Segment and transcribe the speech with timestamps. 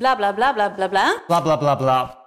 [0.00, 1.22] Bla bla bla bla bla bla.
[1.26, 2.24] Bla bla bla bla.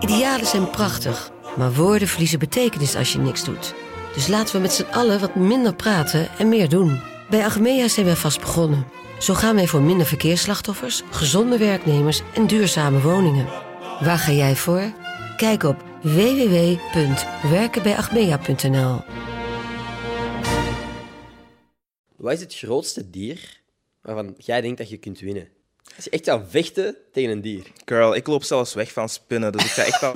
[0.00, 3.74] Idealen zijn prachtig, maar woorden verliezen betekenis als je niks doet.
[4.14, 7.00] Dus laten we met z'n allen wat minder praten en meer doen.
[7.30, 8.86] Bij Agmea zijn wij vast begonnen.
[9.18, 13.46] Zo gaan wij voor minder verkeersslachtoffers, gezonde werknemers en duurzame woningen.
[14.00, 14.92] Waar ga jij voor?
[15.36, 19.00] Kijk op www.werkenbijagmea.nl
[22.16, 23.60] Wat is het grootste dier
[24.02, 25.56] waarvan jij denkt dat je kunt winnen?
[25.96, 27.62] Je echt zou vechten tegen een dier.
[27.84, 30.14] Girl, ik loop zelfs weg van spinnen, dus ik ga echt wel...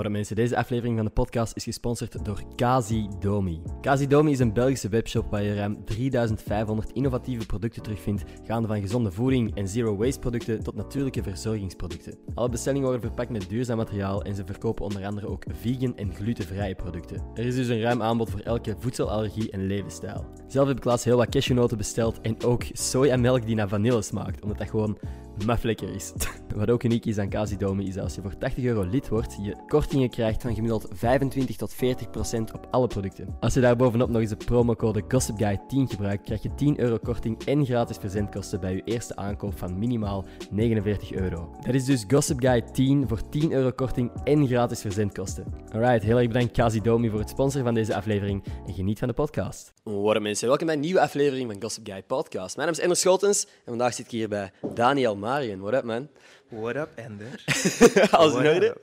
[0.00, 3.62] Horen mensen, deze aflevering van de podcast is gesponsord door Kazi Domi.
[3.80, 8.80] Kazi Domi is een Belgische webshop waar je ruim 3500 innovatieve producten terugvindt, gaande van
[8.80, 12.18] gezonde voeding en zero waste producten tot natuurlijke verzorgingsproducten.
[12.34, 16.14] Alle bestellingen worden verpakt met duurzaam materiaal en ze verkopen onder andere ook vegan en
[16.14, 17.22] glutenvrije producten.
[17.34, 20.26] Er is dus een ruim aanbod voor elke voedselallergie en levensstijl.
[20.46, 24.42] Zelf heb ik laatst heel wat cashewnoten besteld en ook sojamelk die naar vanille smaakt,
[24.42, 24.98] omdat dat gewoon
[25.46, 26.12] maf lekker is.
[26.56, 29.36] Wat ook uniek is aan Casidomi is dat als je voor 80 euro lid wordt,
[29.42, 33.36] je kortingen krijgt van gemiddeld 25 tot 40 procent op alle producten.
[33.40, 37.44] Als je daar bovenop nog eens de promocode GossipGuy10 gebruikt, krijg je 10 euro korting
[37.44, 41.54] en gratis verzendkosten bij je eerste aankoop van minimaal 49 euro.
[41.60, 45.44] Dat is dus GossipGuy10 voor 10 euro korting en gratis verzendkosten.
[45.72, 49.14] Alright, heel erg bedankt Casidomi voor het sponsoren van deze aflevering en geniet van de
[49.14, 49.72] podcast.
[49.84, 52.56] Horen mensen, welkom bij een nieuwe aflevering van Gossip Guy Podcast.
[52.56, 55.60] Mijn naam is Ender Schotens en vandaag zit ik hier bij Daniel Marion.
[55.60, 56.08] What up, man?
[56.48, 57.44] What up, Ender?
[58.18, 58.76] Alles in orde?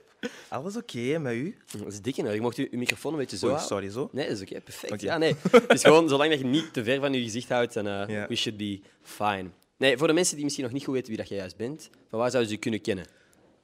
[0.48, 1.56] Alles oké met u?
[1.78, 2.34] Dat is dik in orde.
[2.34, 3.76] Je mocht je, microfoon een beetje zo Oei, houden.
[3.76, 4.08] sorry, zo?
[4.12, 4.60] Nee, dat is oké.
[4.60, 5.00] Perfect.
[5.00, 5.34] Ja, nee.
[5.50, 8.26] Het is gewoon, zolang dat je niet te ver van je gezicht houdt, dan eh,
[8.26, 9.48] we should be fine.
[9.76, 11.90] Nee, voor de mensen die misschien nog niet goed weten wie dat jij juist bent,
[12.10, 13.06] van waar zouden ze je kunnen kennen?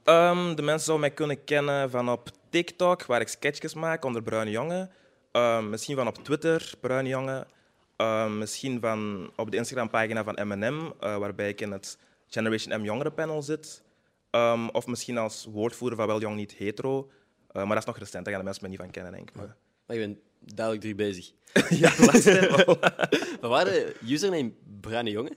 [0.04, 4.22] Ehm, de mensen zouden mij kunnen kennen van op TikTok, waar ik sketchjes maak onder
[4.22, 4.90] Bruine Jongen.
[5.32, 7.46] Ehm, misschien van op Twitter, Bruine Jongen.
[7.96, 11.98] Ehm, misschien van op de Instagram-pagina van M&M, waarbij ik in het
[12.34, 13.82] Generation M jongerenpanel zit.
[14.30, 17.10] Ehm, of misschien als woordvoerder van Wel Jong Niet Hetero.
[17.48, 19.28] Eh, maar dat is nog recent, daar gaan de mensen me niet van kennen, denk
[19.28, 19.36] ik.
[19.36, 19.56] Maar...
[19.86, 20.18] Maar je bent
[20.54, 21.32] duidelijk druk bezig.
[21.82, 22.24] ja, laatst
[22.64, 22.76] wel.
[23.40, 25.36] Maar waar de username Bruine Jongen?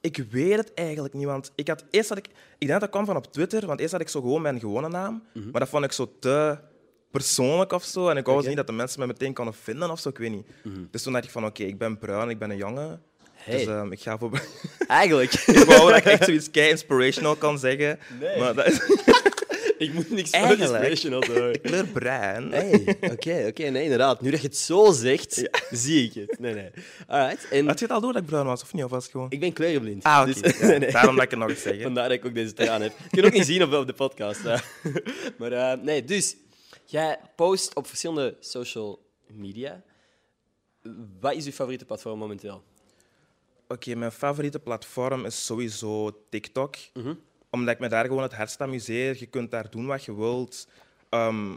[0.00, 2.90] Ik weet het eigenlijk niet, want ik had eerst had ik, ik denk dat dat
[2.90, 5.68] kwam van op Twitter, want eerst had ik zo gewoon mijn gewone naam, maar dat
[5.68, 6.58] vond ik zo te
[7.10, 8.48] persoonlijk of zo, en ik wou Oké.
[8.48, 10.46] niet dat de mensen me meteen konden vinden of zo, ik weet niet.
[10.90, 13.02] Dus toen dacht ik van, oké, ik ben bruin, ik ben een jongen,
[13.38, 13.56] Hey.
[13.58, 14.42] dus ehm, ik ga voor.
[14.86, 15.32] Eigenlijk.
[15.32, 18.38] ik wou dat ik echt zoiets kei inspirational kan zeggen, Nee.
[18.38, 18.80] maar dat is
[19.78, 21.48] ik moet niks van inspirational hoor.
[21.52, 22.52] ik kleur bruin.
[22.52, 24.20] Hey, oké, oké, nee, inderdaad.
[24.20, 26.38] Nu dat je het zo zegt, zie ik het.
[26.38, 26.70] Nee, nee.
[27.06, 27.48] Alright.
[27.48, 28.84] En Had je het al door dat ik bruin was of niet?
[28.84, 29.30] Of was gewoon...
[29.30, 30.02] ik ben kleurenblind.
[30.04, 30.40] Ah, oké.
[30.40, 30.90] dus- ja, nee, nee.
[30.90, 31.76] Daarom dat ik het nog eens zeg.
[31.76, 31.82] hè.
[31.82, 32.92] Vandaar dat ik ook deze traan heb.
[32.98, 34.42] Je kunt ook niet zien op, op de podcast.
[34.42, 34.56] hè.
[35.38, 36.36] Maar eh, nee, dus
[36.84, 39.82] jij post op verschillende social media.
[41.20, 42.62] Wat is je favoriete platform momenteel?
[43.68, 46.74] Oké, mijn favoriete platform is sowieso TikTok.
[46.94, 47.14] Mhm.
[47.50, 49.16] Omdat ik me daar gewoon het hardst amuseer.
[49.18, 50.68] Je kunt daar doen wat je wilt.
[51.08, 51.54] Ehm,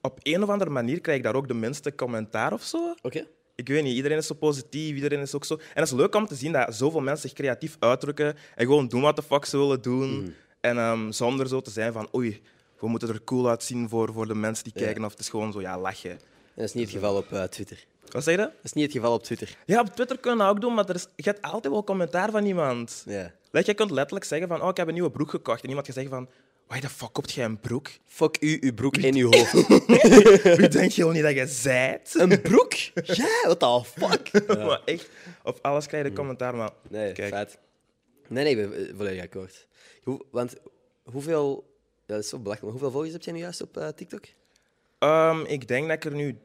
[0.00, 2.94] op een of andere manier krijg ik daar ook de minste commentaar of zo.
[3.02, 3.26] Oké.
[3.54, 5.54] Ik weet niet, iedereen is zo positief, iedereen is ook zo...
[5.54, 8.88] En het is leuk om te zien dat zoveel mensen zich creatief uitdrukken en gewoon
[8.88, 10.18] doen wat de fuck ze willen doen.
[10.20, 10.30] Mhm.
[10.60, 12.40] En ehm, zonder zo te zijn van, oei,
[12.80, 14.84] we moeten er cool uitzien voor, voor de mensen die Ja.
[14.84, 15.04] kijken.
[15.04, 16.10] Of het is gewoon zo, ja, lachen.
[16.10, 16.18] En
[16.54, 17.84] dat is niet het geval op eh, Twitter.
[18.12, 18.40] Wat zeg je?
[18.40, 19.56] Dat is niet het geval op Twitter.
[19.66, 21.84] Ja, op Twitter kunnen we dat ook doen, maar er is, je hebt altijd wel
[21.84, 23.02] commentaar van iemand.
[23.06, 23.32] Ja.
[23.52, 25.62] Je kunt letterlijk zeggen van, oh, ik heb een nieuwe broek gekocht.
[25.62, 26.28] En iemand gaat zeggen van,
[26.66, 27.88] why the fuck koopt jij een broek?
[28.06, 29.52] Fuck u, uw broek en uw hoofd.
[30.58, 32.14] Wie denk je wel niet dat je zijt?
[32.14, 32.72] Een broek?
[32.94, 34.46] Ja, what the fuck?
[34.66, 35.08] maar echt,
[35.42, 36.70] op alles krijg je de commentaar, maar...
[36.88, 37.32] Nee, Kijk.
[37.32, 37.58] feit.
[38.28, 39.66] Nee, nee, ik ben volledig akkoord.
[40.02, 40.54] Hoe, want
[41.02, 41.70] hoeveel...
[42.06, 42.62] Ja, dat is zo belachelijk.
[42.62, 44.24] Maar hoeveel volgers heb jij nu juist op eh, TikTok?
[44.98, 46.38] Ehm, ik denk dat ik er nu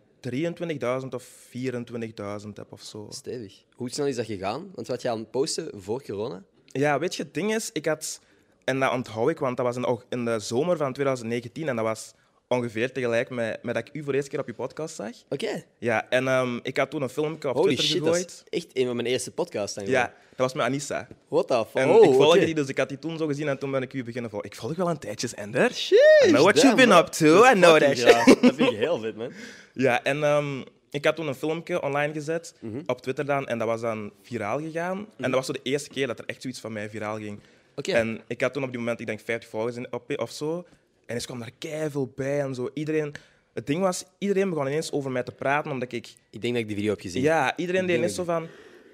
[1.01, 1.47] 23.000 of
[2.43, 3.07] 24.000 heb of zo.
[3.09, 3.63] Stevig.
[3.75, 4.71] Hoe snel is dat gegaan?
[4.75, 6.43] Want wat je aan het posten voor corona?
[6.65, 8.19] Ja, weet je, het ding is, ik had...
[8.63, 11.85] En dat onthoud ik, want dat was in, in de zomer van 2019 en dat
[11.85, 12.13] was
[12.47, 15.11] ongeveer tegelijk met, met dat ik u voor de eerste keer op je podcast zag.
[15.29, 15.63] Oké.
[15.77, 18.43] Ja, en ehm, ik had toen een filmpje op Holy Twitter shit, dat gegooid.
[18.49, 19.81] is echt een van mijn eerste podcasts.
[19.85, 21.07] Ja, dat was met Anissa.
[21.27, 21.81] What the fuck?
[21.81, 23.81] En oh, ik volgde die, dus ik had die toen zo gezien en toen ben
[23.81, 24.49] ik u beginnen volgen.
[24.49, 25.71] Ik volg wel een tijdje, Ender.
[25.73, 26.97] Sheesh, I know what you've damn, been bro.
[26.99, 27.51] up to.
[27.51, 28.41] I know that shit.
[28.41, 29.31] Dat vind ik heel vet, man.
[29.77, 32.81] Ja, en ehm, ik had toen een filmpje online gezet, Mhm.
[32.85, 34.97] op Twitter dan, en dat was dan viraal gegaan.
[34.97, 37.39] En dat was zo de eerste keer dat er echt zoiets van mij viraal ging.
[37.75, 37.91] Oké.
[37.91, 40.65] En ik had toen op die moment, ik denk 50 volgers in, op, of zo.
[41.05, 42.69] En er kwam daar keiveel bij en zo.
[42.73, 43.13] Iedereen,
[43.53, 46.13] het ding was, iedereen begon ineens over mij te praten, omdat ik...
[46.29, 47.21] Ik denk dat ik die video heb gezien.
[47.21, 48.47] Ja, iedereen deed ineens zo van...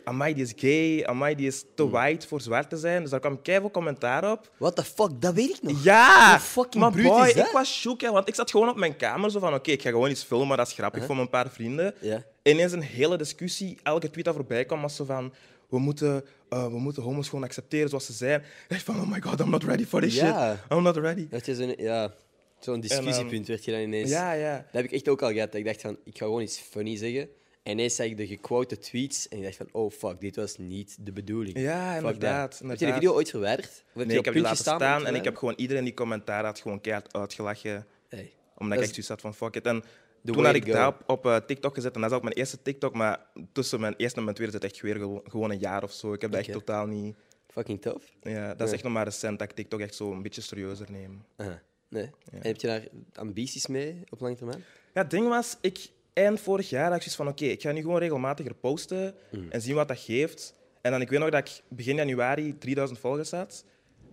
[0.03, 3.01] amai, die is gay, amai, die is te white voor zwart te zijn.
[3.01, 4.50] Dus daar kwam keihard commentaar op.
[4.57, 5.83] What the fuck, dat weet ik nog.
[5.83, 6.29] Ja!
[6.29, 8.95] Hoe fucking maar boy, is ik was shook, hè, want ik zat gewoon op mijn
[8.95, 11.50] kamer zo van, oké, ik ga gewoon iets filmen, dat is grappig voor mijn paar
[11.50, 11.94] vrienden.
[12.00, 12.23] Ja.
[12.44, 15.33] Ineens een hele discussie, elke tweet dat voorbij kwam, was zo van,
[15.69, 18.44] we moeten, eh, we moeten homo's gewoon accepteren zoals ze zijn.
[18.67, 20.35] Echt van, oh my god, I'm not ready for this shit.
[20.71, 21.27] I'm not ready.
[21.29, 22.13] Dat je zo'n ja,
[22.59, 24.09] zo'n discussiepunt werd je dan ineens.
[24.09, 24.55] Ja, ja.
[24.55, 25.51] Dat heb ik echt ook al gehad.
[25.51, 27.29] Dat ik dacht van, ik ga gewoon iets funny zeggen.
[27.63, 30.57] En ineens zag ik de gequote tweets en ik dacht van, oh fuck, dit was
[30.57, 31.60] niet de bedoeling.
[31.60, 32.62] Ja, inderdaad.
[32.65, 33.68] Heb je de video ooit verwijderd?
[33.68, 35.94] Of heb Nee, je ik heb die laten staan en ik heb gewoon iedereen die
[35.94, 37.86] commentaar had gewoon keihard uitgelachen.
[38.07, 38.31] Hey.
[38.57, 39.65] Omdat Dat ik echt zoiets had van fuck it.
[39.65, 39.83] En
[40.25, 40.71] toen had ik go.
[40.71, 43.94] dat op, eh, TikTok gezet en dat is ook mijn eerste TikTok, maar tussen mijn
[43.98, 46.13] eerste en mijn tweede zit echt weer gewo- gewoon een jaar of zo.
[46.13, 47.15] Ik heb dat echt totaal niet...
[47.48, 48.04] Fucking tof.
[48.21, 50.92] Ja, dat is echt nog maar recent dat ik TikTok echt zo een beetje serieuzer
[50.92, 51.24] neem.
[51.36, 51.62] Aha.
[51.88, 52.10] Nee.
[52.31, 54.63] En heb je daar ambities mee op lange termijn?
[54.94, 57.71] Ja, het ding was, ik, eind vorig jaar had ik zoiets van oké, ik ga
[57.71, 59.45] nu gewoon regelmatiger posten Mm.
[59.50, 60.56] en zien wat dat geeft.
[60.81, 63.65] En dan, ik weet nog dat ik begin januari 3000 volgers had.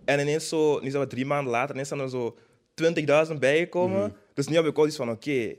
[0.05, 2.37] En ineens zo, nu zijn we drie maanden later, ineens zijn er zo
[2.75, 3.97] 20.000 bijgekomen.
[3.97, 4.15] Mm-hmm.
[4.33, 5.55] Dus nu heb ik al iets van oké,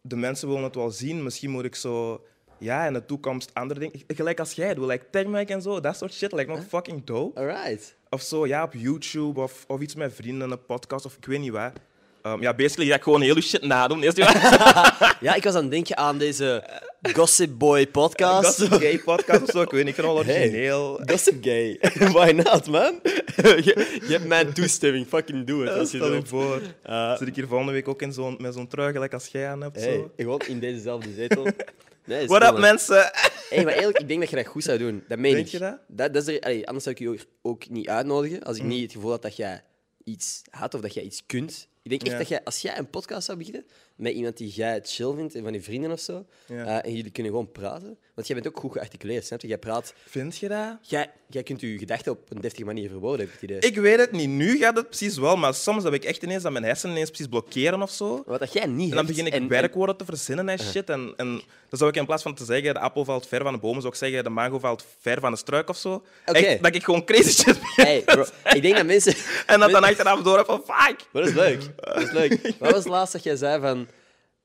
[0.00, 1.22] de mensen willen het wel zien.
[1.22, 2.24] Misschien moet ik zo,
[2.58, 4.00] ja, in de toekomst andere dingen.
[4.06, 7.40] Gelijk als jij doet, like TechMike en zo, dat soort shit lijkt me fucking dope.
[7.40, 7.96] Alright.
[8.08, 11.40] Of zo, ja, op YouTube of, of iets met vrienden, een podcast of ik weet
[11.40, 11.72] niet waar.
[12.24, 14.02] Ehm, ja, basically ga ik gewoon heel shit nadoen.
[14.02, 14.16] Eerst
[15.26, 16.64] Ja, ik was aan het denken aan deze
[17.12, 18.44] Gossip Boy podcast.
[18.58, 20.42] Gossip Gay podcast of zo, ik weet niet, ik vind het wel Hey.
[20.42, 21.00] origineel.
[21.06, 21.78] Gossip Gay.
[22.16, 23.00] Why not, man?
[23.36, 25.06] je, je hebt mijn toestemming.
[25.06, 25.68] Fucking do it.
[25.68, 26.60] Als je Stel je voor.
[26.82, 29.48] Eh, Zit ik hier volgende week ook in zo'n, met zo'n trui, gelijk als jij
[29.48, 29.76] aan hebt.
[29.80, 30.10] hey, Zo.
[30.16, 31.46] gewoon in dezezelfde zetel.
[32.04, 33.10] Nee, What up, mensen?
[33.48, 35.04] Hey, maar eigenlijk, ik denk dat je dat goed zou doen.
[35.08, 35.52] Dat meen Denk ik.
[35.52, 35.78] je dat?
[36.12, 38.82] dat, is er, allee, anders zou ik je ook, ook niet uitnodigen als ik niet
[38.82, 39.62] het gevoel had dat jij
[40.04, 41.68] iets had of dat jij iets kunt.
[41.84, 42.18] Ik denk echt Ja.
[42.18, 43.64] dat jij, als jij een podcast zou beginnen
[43.96, 46.64] met iemand die jij chill vindt, en van je vrienden of zo, Ja.
[46.82, 47.98] eh, en jullie kunnen gewoon praten.
[48.14, 49.46] Want jij bent ook goed gearticuleerd, snap je?
[49.48, 49.94] Jij praat...
[50.06, 50.76] Vind je dat?
[50.80, 53.70] Jij, jij kunt je gedachten op een deftige manier verwoorden, heb ik het idee.
[53.70, 54.28] Ik weet het niet.
[54.28, 57.08] Nu gaat het precies wel, maar soms heb ik echt ineens dat mijn hersenen ineens
[57.10, 58.22] precies blokkeren of zo.
[58.26, 60.90] Wat dat jij niet En dan begin ik en- werkwoorden te verzinnen en shit.
[60.90, 61.28] En, en
[61.68, 63.80] dan zou ik in plaats van te zeggen, de appel valt ver van de bomen,
[63.80, 66.04] zou ik zeggen, de mango valt ver van de struik of zo.
[66.24, 67.58] Echt, dat ik gewoon crazy shit.
[67.76, 69.14] Hey, bro, ik denk dat mensen...
[69.46, 70.96] En dat dan achteraf door heb van, fuck.
[71.12, 71.62] Maar dat is leuk.
[71.76, 72.40] Dat is leuk.
[72.58, 73.88] Wat was het laatst dat jij zei van...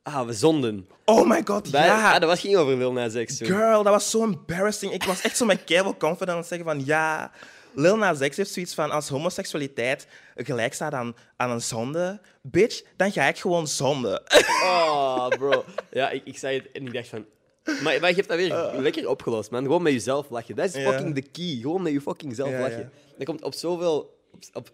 [0.04, 0.88] Ah, we zonden.
[1.06, 2.14] Oh my god, ja.
[2.14, 3.48] ah, dat was ging over Lil Nas X toen.
[3.48, 4.94] Girl, dat was zo embarrassing.
[4.94, 7.32] Ik was echt zo met keihard confident aan het zeggen van ja.
[7.74, 12.82] Lil Nas X heeft zoiets van als homoseksualiteit gelijk staat aan, aan een zonde, bitch,
[12.96, 14.22] dan ga ik gewoon zonde.
[14.64, 15.66] Oh, bro.
[15.92, 17.26] Ja, ik, ik zei het en ik dacht van...
[17.64, 19.64] Maar, maar je hebt dat weer lekker opgelost, man.
[19.64, 20.56] Gewoon met jezelf lachen.
[20.56, 21.58] Dat is fucking de key.
[21.62, 22.92] Gewoon met je fucking zelf Ja, lachen.
[23.18, 24.72] Dat komt op zoveel, op, op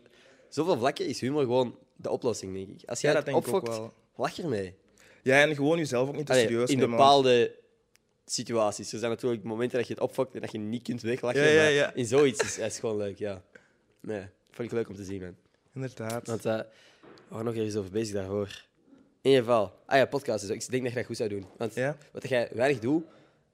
[0.49, 2.89] zoveel vlakken is humor gewoon de oplossing, denk ik.
[2.89, 3.93] Als jij Ja, dat denk ik ook opfokt, wel.
[4.15, 4.73] lach ermee.
[5.23, 6.97] Ja, en gewoon jezelf ook niet te Allee, serieus in nemen.
[6.97, 7.55] want- bepaalde
[8.25, 8.91] situaties.
[8.93, 11.41] Er zijn natuurlijk momenten dat je het opfokt en dat je niet kunt weglachen.
[11.53, 13.41] Ja, ja, maar in zoiets is het gewoon leuk, ja.
[13.99, 15.35] Nee, vond ik leuk om te zien, man.
[15.73, 16.27] Inderdaad.
[16.27, 16.65] Want eh, we
[17.27, 18.63] waren nog ergens over bezig daarvoor.
[19.21, 19.73] In ieder geval.
[19.85, 20.47] Ah ja, podcast.
[20.47, 21.45] Dus ik denk dat je dat goed zou doen.
[21.57, 21.97] Want Ja?
[22.11, 23.03] wat jij weinig doet,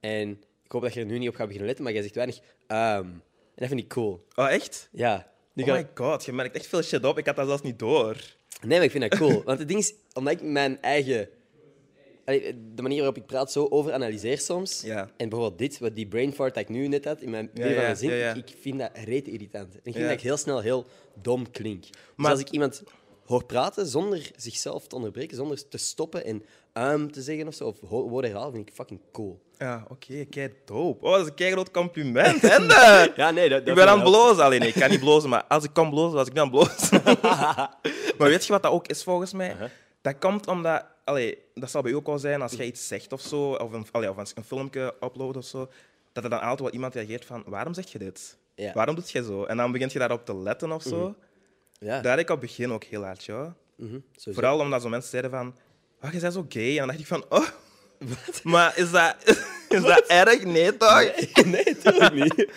[0.00, 0.30] en
[0.64, 2.40] ik hoop dat je er nu niet op gaat beginnen letten, maar jij zegt weinig
[2.66, 3.06] ehm.
[3.54, 4.26] En dat vind ik cool.
[4.34, 4.88] Oh, echt?
[4.92, 5.32] Ja.
[5.56, 7.18] Oh my god, je merkt echt veel shit op.
[7.18, 8.16] Ik had dat zelfs niet door.
[8.60, 9.42] Nee, maar ik vind dat cool.
[9.44, 11.28] Want het ding is, omdat ik mijn eigen...
[12.74, 14.82] De manier waarop ik praat zo overanalyseer soms.
[14.84, 15.10] Ja.
[15.16, 17.62] En bijvoorbeeld dit, wat die brain fart dat ik nu net had, in mijn Ja,
[17.62, 18.34] van ja, mijn zin, ja, ja.
[18.34, 19.74] Ik, ik vind dat rete irritant.
[19.74, 20.86] En ik vind dat ik heel snel heel
[21.22, 21.84] dom klink.
[22.16, 22.82] Dus als ik iemand
[23.26, 27.64] hoor praten zonder zichzelf te onderbreken, zonder te stoppen en um te zeggen of zo,
[27.64, 29.40] of woorden herhalen, vind ik fucking cool.
[29.58, 31.04] Ja, oké, kei dope.
[31.04, 32.66] Oh, dat is een kei groot compliment, hè?
[32.66, 33.16] dat?
[33.16, 34.44] Ja, nee, dat, Ik ben aan het blozen.
[34.44, 37.02] Alleen, nee, ik kan niet blozen, maar als ik kan blozen, was ik het blozen.
[38.18, 39.56] maar weet je wat dat ook is volgens mij?
[40.00, 43.12] Dat komt omdat, allee, dat zal bij u ook wel zijn, als jij iets zegt
[43.12, 45.68] of zo, of een, allee, of een, filmpje uploadt of zo,
[46.12, 48.36] dat er dan altijd wel iemand reageert van, waarom zeg je dit?
[48.54, 48.72] Ja.
[48.72, 49.44] Waarom doe je zo?
[49.44, 51.14] En dan begint je daarop te letten of zo.
[51.82, 53.56] Ja, Daar had ik op het begin ook heel hard, ja.
[53.76, 53.98] mhm.
[54.14, 55.54] Vooral omdat zo mensen zeiden van,
[56.02, 56.70] oh, je bent zo gay.
[56.70, 57.48] En dan dacht ik van, oh,
[58.52, 59.16] maar is dat,
[59.68, 60.44] is dat erg?
[60.44, 61.00] Nee, toch?
[61.44, 62.48] nee, natuurlijk niet.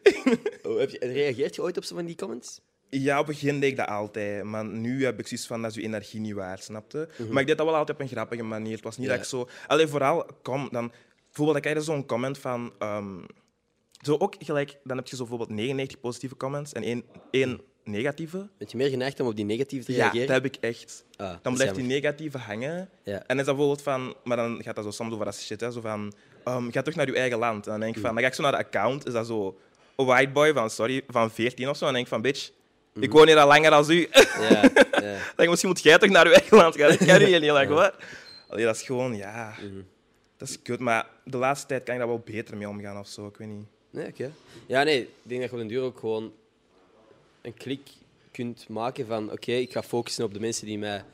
[0.66, 2.60] oh, heb je, reageert je ooit op zo van die comments?
[2.88, 4.44] Ja, op het begin deed ik dat altijd.
[4.44, 7.08] Maar nu heb ik zoiets van, dat is je energie niet waard, snapte?
[7.18, 7.32] Mhm.
[7.32, 8.74] Maar ik deed dat wel altijd op een grappige manier.
[8.74, 9.12] Het was niet Ja.
[9.12, 9.48] dat ik zo...
[9.66, 10.92] Alleen vooral, kom, dan...
[11.26, 12.72] Bijvoorbeeld, ik krijg zo'n comment van...
[12.78, 13.18] ehm,
[14.00, 18.36] zo ook gelijk, dan heb je zo bijvoorbeeld 99 positieve comments en één, één negatieve.
[18.58, 20.26] Ben je meer geneigd om op die negatieve te Ja, reageren?
[20.26, 21.04] dat heb ik echt.
[21.16, 22.88] Ah, Dan blijft die negatieve hangen.
[23.04, 23.22] Ja.
[23.26, 24.14] En is dat bijvoorbeeld van...
[24.24, 25.70] Maar dan gaat dat zo soms over dat shit, hè.
[25.70, 26.12] Zo van...
[26.44, 27.64] ehm, ga terug naar je eigen land.
[27.66, 28.04] En dan denk ik Mm.
[28.04, 28.14] van...
[28.14, 29.06] Dan ga ik zo naar de account.
[29.06, 29.58] Is dat zo...
[29.96, 31.86] Een white boy van, sorry, van 14 of zo.
[31.86, 32.50] En dan denk ik van, bitch...
[32.94, 33.02] Mm.
[33.02, 34.08] Ik woon hier al langer dan u.
[34.12, 34.60] Ja, ja.
[35.02, 36.90] Dan denk misschien moet jij toch naar je eigen land gaan.
[36.92, 37.94] Ik ken hier niet lang, hoor.
[38.48, 39.16] Allee, dat is gewoon...
[39.16, 39.54] Ja...
[39.62, 39.80] Mhm.
[40.36, 40.80] Dat is kut.
[40.80, 43.26] Maar de laatste tijd kan ik daar wel beter mee omgaan of zo.
[43.26, 43.66] Ik weet niet.
[43.90, 44.30] Nee, oké.
[44.66, 46.32] Ja, nee, ik denk dat je op den duur ook gewoon
[47.42, 47.80] een klik
[48.30, 51.04] kunt maken van oké, ik ga focussen op de mensen die mij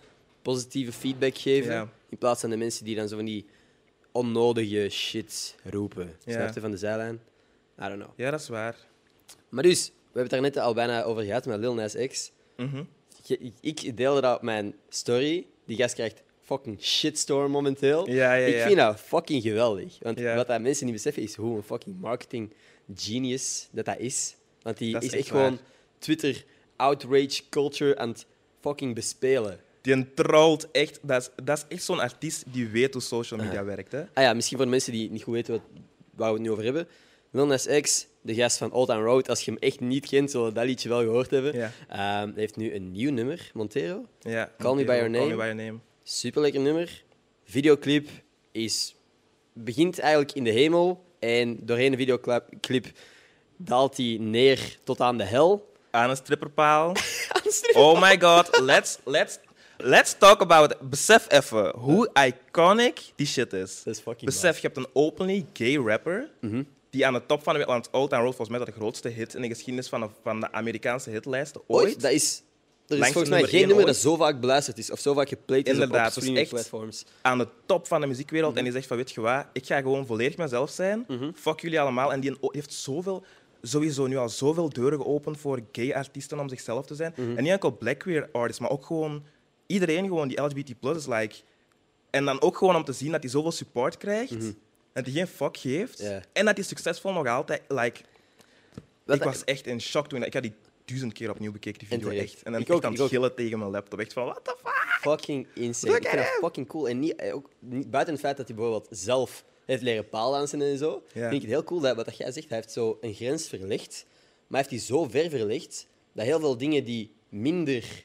[0.43, 1.89] positieve feedback geven, Ja.
[2.09, 3.47] in plaats van de mensen die dan zo van die
[4.13, 6.17] onnodige shit roepen.
[6.25, 6.33] Ja.
[6.33, 7.15] Snap je van de zijlijn?
[7.81, 8.11] I don't know.
[8.17, 8.77] Ja, dat is waar.
[9.49, 12.31] Maar dus, we hebben het daar net al bijna over gehad met Lil Nas X.
[12.57, 12.83] Mhm.
[13.61, 15.47] Ik- Ik deelde dat op mijn story.
[15.65, 18.09] Die gast krijgt fucking shitstorm momenteel.
[18.11, 18.67] Ja, ja, Ik ja.
[18.67, 19.99] vind dat fucking geweldig.
[20.03, 22.53] Want wat dat mensen niet beseffen is hoe een fucking marketing
[22.95, 24.35] genius dat dat is.
[24.63, 25.65] Want die Dat is is, echt echt gewoon waar.
[25.99, 26.45] Twitter
[26.77, 28.27] outrage culture aan het
[28.61, 29.61] fucking bespelen.
[29.81, 30.99] Die trolt echt.
[31.03, 33.93] Dat is, dat is echt zo'n artiest die weet hoe social media werkt.
[33.93, 34.01] Hè?
[34.01, 35.63] Ah ja, misschien voor de mensen die niet goed weten wat,
[36.15, 36.89] waar we het nu over hebben.
[37.31, 40.31] Lil Nas X, de gast van Old Town Road, als je hem echt niet kent,
[40.31, 41.55] zullen we dat liedje wel gehoord hebben.
[41.55, 41.73] Ja.
[41.89, 41.99] Ehm,
[42.33, 44.07] hij heeft nu een nieuw nummer, Montero.
[44.21, 44.53] Ja.
[44.59, 45.37] Call Me By Your Call Me Name.
[45.37, 45.79] By Your Name.
[46.03, 47.05] Super lekker nummer.
[47.45, 48.09] Videoclip
[48.53, 48.95] is,
[49.53, 52.87] begint eigenlijk in de hemel en doorheen de videoclip
[53.57, 55.73] daalt hij neer tot aan de hel.
[56.03, 56.93] Aan een stripperpaal.
[57.73, 59.39] Oh my god, let's, let's,
[59.77, 60.91] let's talk about it.
[60.91, 63.83] Besef even hoe iconic die shit is.
[63.85, 66.31] Dat is fucking Besef, je hebt een openly gay rapper
[66.91, 68.81] die aan de top van de wereld, want Old Town Road volgens mij dat de
[68.81, 71.87] grootste hit in de geschiedenis van de, van de Amerikaanse hitlijsten ooit.
[71.87, 72.01] Ooit?
[72.01, 72.43] Dat is,
[72.87, 75.15] er is Langs volgens mij nummer geen nummer dat zo vaak beluisterd is of zo
[75.15, 77.05] vaak geplayed is op- Inderdaad, op dus streaming echt- platforms.
[77.23, 79.81] aan de top van de muziekwereld en die zegt van, weet je wat, ik ga
[79.81, 81.07] gewoon volledig mezelf zijn.
[81.35, 82.13] Fuck jullie allemaal.
[82.13, 83.25] En die heeft zoveel,
[83.63, 87.15] sowieso nu al zoveel deuren geopend voor gay artiesten om zichzelf te zijn.
[87.17, 89.25] En niet enkel black queer artists, maar ook gewoon
[89.67, 91.37] iedereen gewoon die LGBT plus is like.
[92.11, 94.41] En dan ook gewoon om te zien dat hij zoveel support krijgt.
[94.93, 96.01] Dat hij geen fuck geeft.
[96.33, 97.63] En dat hij succesvol nog altijd...
[97.69, 98.01] Like,
[99.07, 100.23] ik was echt in shock toen...
[100.23, 100.55] Ik had die
[100.89, 102.23] duizend keer opnieuw bekeken, die En video.
[102.23, 102.43] Echt.
[102.43, 103.13] En dan Ik ook, aan ik het ook.
[103.13, 103.99] gillen tegen mijn laptop.
[103.99, 104.99] Echt van, what the fuck?
[105.01, 105.93] Fucking insane.
[105.93, 106.89] Look Ik vind at dat fucking cool.
[106.89, 110.63] En niet, eh, ook, niet, buiten het feit dat hij bijvoorbeeld zelf heeft leren paaldansen
[110.63, 111.21] en zo, Ja.
[111.21, 114.05] vind ik het heel cool dat wat jij zegt, hij heeft zo een grens verlegd,
[114.47, 118.05] maar hij heeft die zo ver verlegd dat heel veel dingen die minder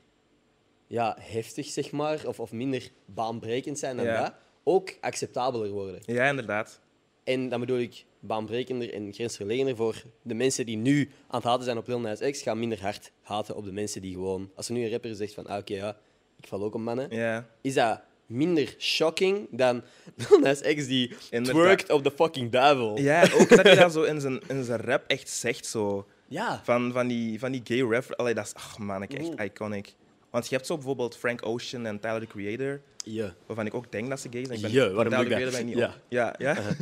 [0.88, 4.22] ja, heftig, zeg maar, of, of minder baanbrekend zijn dan Ja.
[4.24, 6.01] dat, ook acceptabeler worden.
[6.05, 6.79] Ja, inderdaad.
[7.24, 11.63] En dan bedoel ik baanbrekender en grensverlegener voor de mensen die nu aan het haten
[11.63, 14.51] zijn op Lil Nas X, gaan minder hard haten op de mensen die gewoon...
[14.55, 15.98] Als er nu een rapper zegt van, ah, oké, ja,
[16.38, 17.50] ik val ook op mannen, Ja.
[17.62, 19.84] is dat minder shocking dan
[20.30, 21.62] Lil X die Inderdaad.
[21.62, 22.98] twerkt op de fucking duivel.
[23.00, 25.65] Ja, ook dat hij dat zo in zijn, in zijn rap echt zegt.
[25.65, 26.08] Zo.
[26.27, 26.62] Ja.
[26.63, 28.15] Van, van, die, van die gay rapper.
[28.15, 29.42] Allee, dat is ach man, ik echt Mhm.
[29.44, 29.94] iconic.
[30.30, 33.34] Want je hebt zo bijvoorbeeld Frank Ocean en Tyler the Creator, Ja.
[33.46, 34.56] waarvan ik ook denk dat ze gay zijn.
[34.58, 35.60] Ik ben, Ja, waarom Tyler the Creator dat?
[35.60, 36.00] ben ik niet op.
[36.10, 36.58] Ja, ja.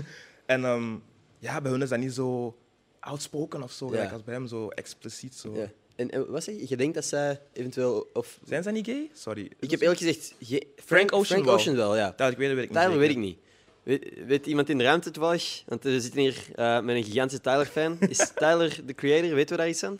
[0.45, 0.95] En ehm,
[1.39, 2.57] ja, bij hun is dat niet zo
[2.99, 3.91] outspoken of zo, Ja.
[3.91, 5.35] gelijk als bij hem zo expliciet.
[5.35, 5.67] Zo.
[6.01, 6.65] En, en wat zeg je?
[6.67, 8.09] Je denkt dat zij eventueel...
[8.13, 9.09] Of, Zijn ze niet gay?
[9.13, 9.49] Sorry.
[9.59, 10.33] ik heb eerlijk gezegd...
[10.41, 11.53] ge- Frank Ocean Frank wel.
[11.53, 12.11] Ocean wel, ja.
[12.13, 12.79] Tyler the Creator weet ik niet.
[12.81, 13.37] Tyler weet ik niet.
[13.83, 15.63] Weet, weet iemand in de ruimte toevallig?
[15.67, 17.97] Want we zitten hier eh, met een gigantische Tyler-fan.
[18.09, 19.33] Is Tyler de creator?
[19.33, 19.99] Weten we daar iets aan?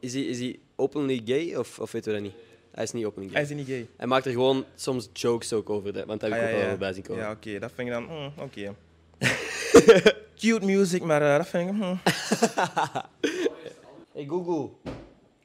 [0.00, 2.36] Is hij, is hij openly gay of, of weten we dat niet?
[2.70, 3.36] Hij is niet openly gay.
[3.42, 3.86] Hij is niet gay.
[3.96, 6.62] Hij maakt er gewoon soms jokes ook over, want daar heb ik Ah, ook ja,
[6.62, 6.76] wel ja.
[6.76, 7.22] bij zien komen.
[7.22, 8.02] Ja, oké, dat vind ik dan.
[8.04, 8.74] mm, oké.
[10.40, 11.74] Cute music, maar eh, dat vind ik.
[11.76, 12.00] mm.
[14.16, 14.70] Hey Google,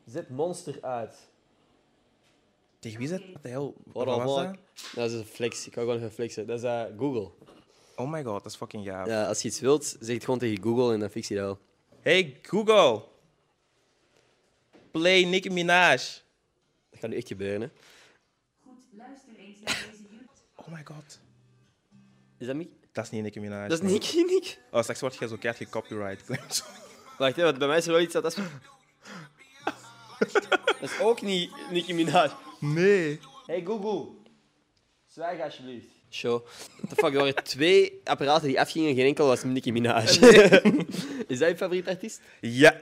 [0.05, 1.15] zet Monster uit.
[2.79, 3.53] Tegen wie is het?
[3.85, 4.57] Wat was dat?
[4.95, 5.67] Dat is een flex.
[5.67, 6.47] Ik ga gewoon even flexen.
[6.47, 7.31] Dat is eh, Google.
[7.95, 9.07] Oh my god, dat is fucking gaaf.
[9.07, 11.43] Ja, als je iets wilt, zeg het gewoon tegen Google en dan fix je dat
[11.43, 11.59] wel.
[12.01, 13.03] Hey Google,
[14.91, 15.97] play Nicki Minaj.
[16.89, 17.69] Dat gaat nu echt gebeuren, hè.
[18.63, 20.27] Goed, luister eens naar deze YouTube.
[20.55, 21.19] Oh my god.
[22.37, 22.69] Is dat niet?
[22.91, 23.67] Dat is niet Nicki Minaj.
[23.67, 23.93] Dat is nee.
[23.93, 24.61] Nicky, Nick.
[24.71, 26.27] Oh, straks word je zo keihard gecopyright.
[27.21, 28.23] Wacht, hè, want bij mij is er wel iets dat...
[28.23, 28.43] Dat is,
[30.79, 32.29] dat is ook niet Nicki Minaj.
[32.59, 33.19] nee.
[33.45, 34.07] Hey Google,
[35.05, 35.87] zwijg alsjeblieft.
[36.09, 36.45] Show.
[36.77, 40.03] What the fuck, er waren twee apparaten die afgingen, geen enkel was Nicki Minaj.
[41.27, 42.21] is dat je favoriet artiest?
[42.39, 42.79] Ja,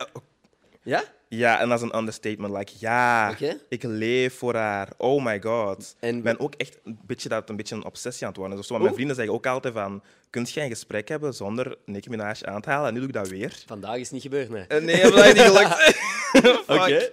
[0.83, 1.03] Ja?
[1.29, 2.53] ja, en dat is een understatement.
[2.57, 3.35] Like, ja,
[3.69, 4.89] ik leef voor haar.
[4.97, 5.95] Oh my god.
[5.99, 8.57] En- ik ben ook echt een beetje dat een beetje een obsessie aan het worden
[8.63, 8.67] zo.
[8.69, 12.35] Want mijn vrienden zeggen ook altijd van, kunt jij een gesprek hebben zonder Nicki Minaj
[12.41, 12.87] aan te halen?
[12.87, 13.63] En nu doe ik dat weer.
[13.65, 14.63] Vandaag is het niet gebeurd, nee.
[14.67, 15.97] Eh, Nee, dat is niet gelukt.
[16.81, 17.09] Oké.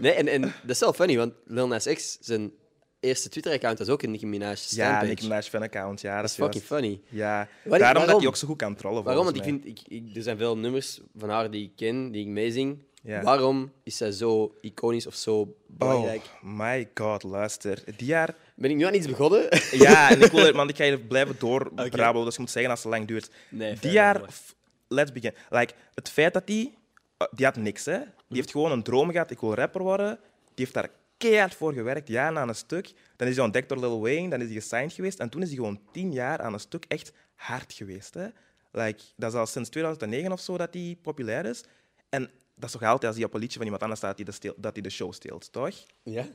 [0.00, 2.52] Nee, en, en dat is wel funny, want Lil Nas X, zijn
[3.00, 5.02] eerste Twitter-account was ook een Nicki Minaj Ja.
[5.02, 6.00] Nicki Minaj fan-account.
[6.00, 6.84] Ja, dat Dat is fucking juist.
[6.84, 7.00] funny.
[7.08, 9.02] Ja, Waar- daarom dat hij ook zo goed kan trollen.
[9.02, 9.24] Waarom?
[9.24, 12.20] Want ik vind, ik, ik, er zijn veel nummers van haar die ik ken, die
[12.22, 12.78] ik meezing.
[13.02, 13.22] Ja.
[13.22, 16.22] Waarom is zij zo iconisch of zo belangrijk?
[16.22, 17.82] Oh my god, luister.
[17.96, 18.34] Die jaar...
[18.54, 19.48] Ben ik nu aan iets begonnen?
[19.72, 22.82] Ja, en ik wil, man, ik ga hier blijven doorbrabbelen, dus je moet zeggen als
[22.82, 23.30] het lang duurt.
[23.48, 24.20] Nee, die jaar,
[24.88, 25.32] let's begin.
[25.48, 26.74] Like, het feit dat die,
[27.18, 27.98] uh, die had niks, hè.
[27.98, 30.18] Die heeft gewoon een droom gehad, ik wil rapper worden.
[30.54, 32.92] Die heeft daar keihard voor gewerkt, jaar na een stuk.
[33.16, 35.18] Dan is hij ontdekt door Lil Wayne, dan is hij gesigned geweest.
[35.18, 38.26] En toen is hij gewoon tien jaar aan een stuk echt hard geweest, hè.
[38.72, 41.64] Like, dat is al sinds 2009 of zo dat die populair is.
[42.08, 42.30] En
[42.60, 44.32] dat is toch altijd als die op een liedje van iemand anders staat die de,
[44.32, 45.74] steel- dat die de show steelt, toch?
[46.02, 46.26] Ja?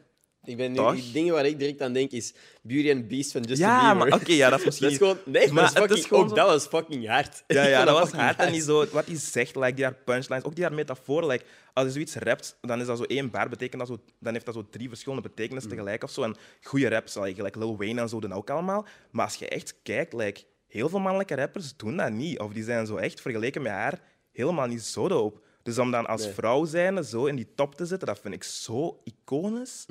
[0.44, 0.94] Ik ben nu, Toch?
[0.96, 4.08] die dingen waar ik direct aan denk is Beauty and Beast van Justin ja, Bieber.
[4.10, 5.18] maar oké, ja, dat is misschien Dat is gewoon...
[5.26, 7.44] Nee, maar, dat, is het is fucking, gewoon ook zo- dat was fucking hard.
[7.48, 8.40] Ja, ja, dat was hard.
[8.40, 11.28] En die zo, wat hij zegt, like, die daar punchlines, ook die daar metaforen.
[11.28, 14.34] Like, als je zoiets rapt, dan is dat zo één bar, betekent dat zo, dan
[14.34, 16.24] heeft dat zo drie verschillende betekenissen tegelijk of zo.
[16.24, 18.86] En goede raps, like, like Lil Wayne en zo, doen ook allemaal.
[19.12, 22.40] Maar als je echt kijkt, like, heel veel mannelijke rappers doen dat niet.
[22.40, 24.00] Of die zijn zo echt, vergeleken met haar,
[24.32, 25.40] helemaal niet zo dope.
[25.66, 26.34] Dus om dan als Nee.
[26.34, 29.86] vrouw zijnde zo in die top te zitten, dat vind ik zo iconisch.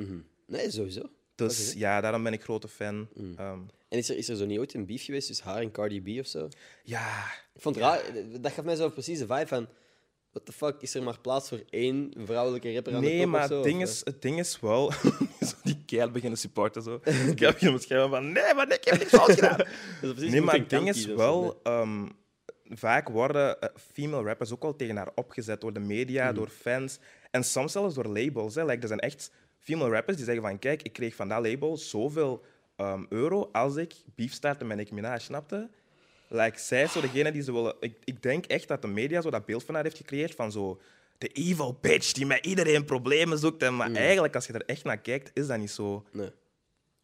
[0.46, 1.02] Nee, sowieso.
[1.34, 3.08] Dus ja, daarom ben ik grote fan.
[3.36, 5.70] Ehm, En is er, is er zo niet ooit een beef geweest tussen haar en
[5.70, 6.48] Cardi B of zo?
[6.84, 8.02] ja, Ik vond het raar.
[8.40, 9.68] Dat gaf mij zo precies de vibe van...
[10.30, 13.30] What the fuck, is er maar plaats voor één vrouwelijke rapper aan de Nee, top
[13.30, 13.54] maar of zo?
[13.54, 14.92] het ding, Of, is, het ding is wel...
[15.62, 16.82] die keil beginnen supporten.
[16.82, 17.00] Zo.
[17.32, 18.32] Ik heb je beschrijven van...
[18.32, 19.56] Nee, maar ik heb niks fout gedaan.
[20.00, 21.60] precies Nee, maar het ding is wel...
[21.62, 22.08] ehm,
[22.78, 26.34] vaak worden eh, female rappers ook wel tegen haar opgezet door de media, Mhm.
[26.34, 26.98] door fans
[27.30, 28.54] en soms zelfs door labels.
[28.54, 28.64] Hè.
[28.64, 31.76] Like, er zijn echt female rappers die zeggen van kijk, ik kreeg van dat label
[31.76, 32.42] zoveel
[32.76, 35.68] ehm, euro als ik beef startte met Nicki Minaj, snapte?
[36.28, 37.74] Like, zij is zo degene die ze willen...
[37.80, 40.52] Ik, ik denk echt dat de media zo dat beeld van haar heeft gecreëerd van
[40.52, 40.80] zo...
[41.18, 43.62] De evil bitch die met iedereen problemen zoekt.
[43.62, 46.04] En, maar eigenlijk, als je er echt naar kijkt, is dat niet zo.
[46.12, 46.30] Nee.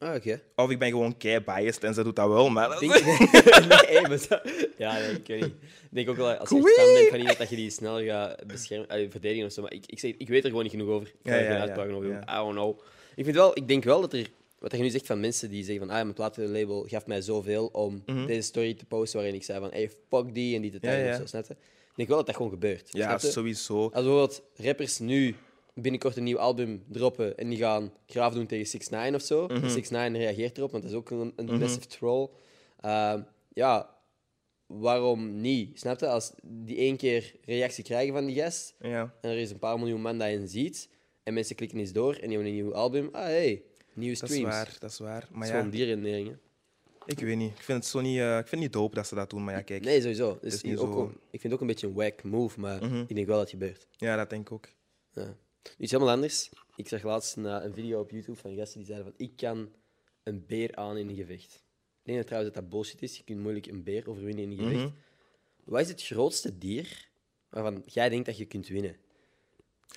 [0.03, 0.41] Ah, oké.
[0.57, 2.79] Of ik ben gewoon kei biased en ze doet dat wel, maar...
[2.79, 2.93] Denk
[3.91, 4.41] nee, maar zo-
[4.79, 5.53] Ja, nee, ik weet niet.
[5.63, 8.05] Ik denk ook wel, als je echt fan bent van iemand, dat je die sneller
[8.05, 9.63] gaat beschermen, verdedigen of zo.
[9.63, 11.07] Maar ik, ik, zeg, ik weet er gewoon niet genoeg over.
[11.09, 12.11] Ik ga Ja, er ja, over.
[12.11, 12.79] I don't know.
[13.15, 14.27] Ik, vind wel, ik denk wel dat er...
[14.59, 17.67] Wat je nu zegt van mensen die zeggen van ah, mijn platenlabel gaf mij zoveel
[17.67, 20.79] om deze story te posten waarin ik zei van hey, fuck die en die te
[20.83, 20.97] Mhm.
[20.97, 21.11] Ja.
[21.11, 21.53] of zo, snap je?
[21.53, 22.89] Ik denk wel dat dat gewoon gebeurt.
[22.93, 23.83] Ja, sowieso.
[23.83, 25.35] Als bijvoorbeeld rappers nu
[25.75, 29.47] binnenkort een nieuw album droppen en die gaan graaf doen tegen 6 9 of zo.
[29.47, 29.69] Mhm.
[29.69, 32.29] 6 9 reageert erop, want dat is ook een, een massive troll.
[32.81, 33.23] Ehm,
[33.53, 33.95] ja,
[34.67, 35.79] waarom niet?
[35.79, 36.07] Snap je?
[36.09, 39.15] Als die één keer reactie krijgen van die gast Ja.
[39.21, 40.89] en er is een paar miljoen man dat je ziet
[41.23, 43.09] en mensen klikken eens door en die hebben een nieuw album.
[43.13, 43.63] Ah, hey,
[43.95, 44.55] nieuwe Dat is streams.
[44.55, 45.21] waar, dat is waar.
[45.21, 46.35] Dat Maar is ja, die redenering, hè.
[47.07, 47.51] ik weet niet.
[47.57, 49.45] Ik vind het zo niet, eh, ik vind het niet dope dat ze dat doen,
[49.45, 49.85] maar ja, kijk.
[49.85, 50.39] Nee, sowieso.
[50.41, 52.85] Dus is niet ook, zo- ik vind het ook een beetje een wack move, maar
[52.85, 53.05] Mhm.
[53.07, 53.87] ik denk wel dat het gebeurt.
[53.97, 54.69] Ja, dat denk ik ook.
[55.13, 55.37] Ja.
[55.79, 56.51] Iets helemaal anders.
[56.77, 59.37] Ik zag laatst een, eh, een video op YouTube van gasten die zeiden van ik
[59.37, 59.73] kan
[60.23, 61.55] een beer aan in een gevecht.
[61.55, 63.17] Ik denk dat trouwens dat dat bullshit is.
[63.17, 64.85] Je kunt moeilijk een beer overwinnen in een gevecht.
[64.85, 64.95] Mhm.
[65.65, 67.09] Wat is het grootste dier
[67.49, 68.97] waarvan jij denkt dat je kunt winnen?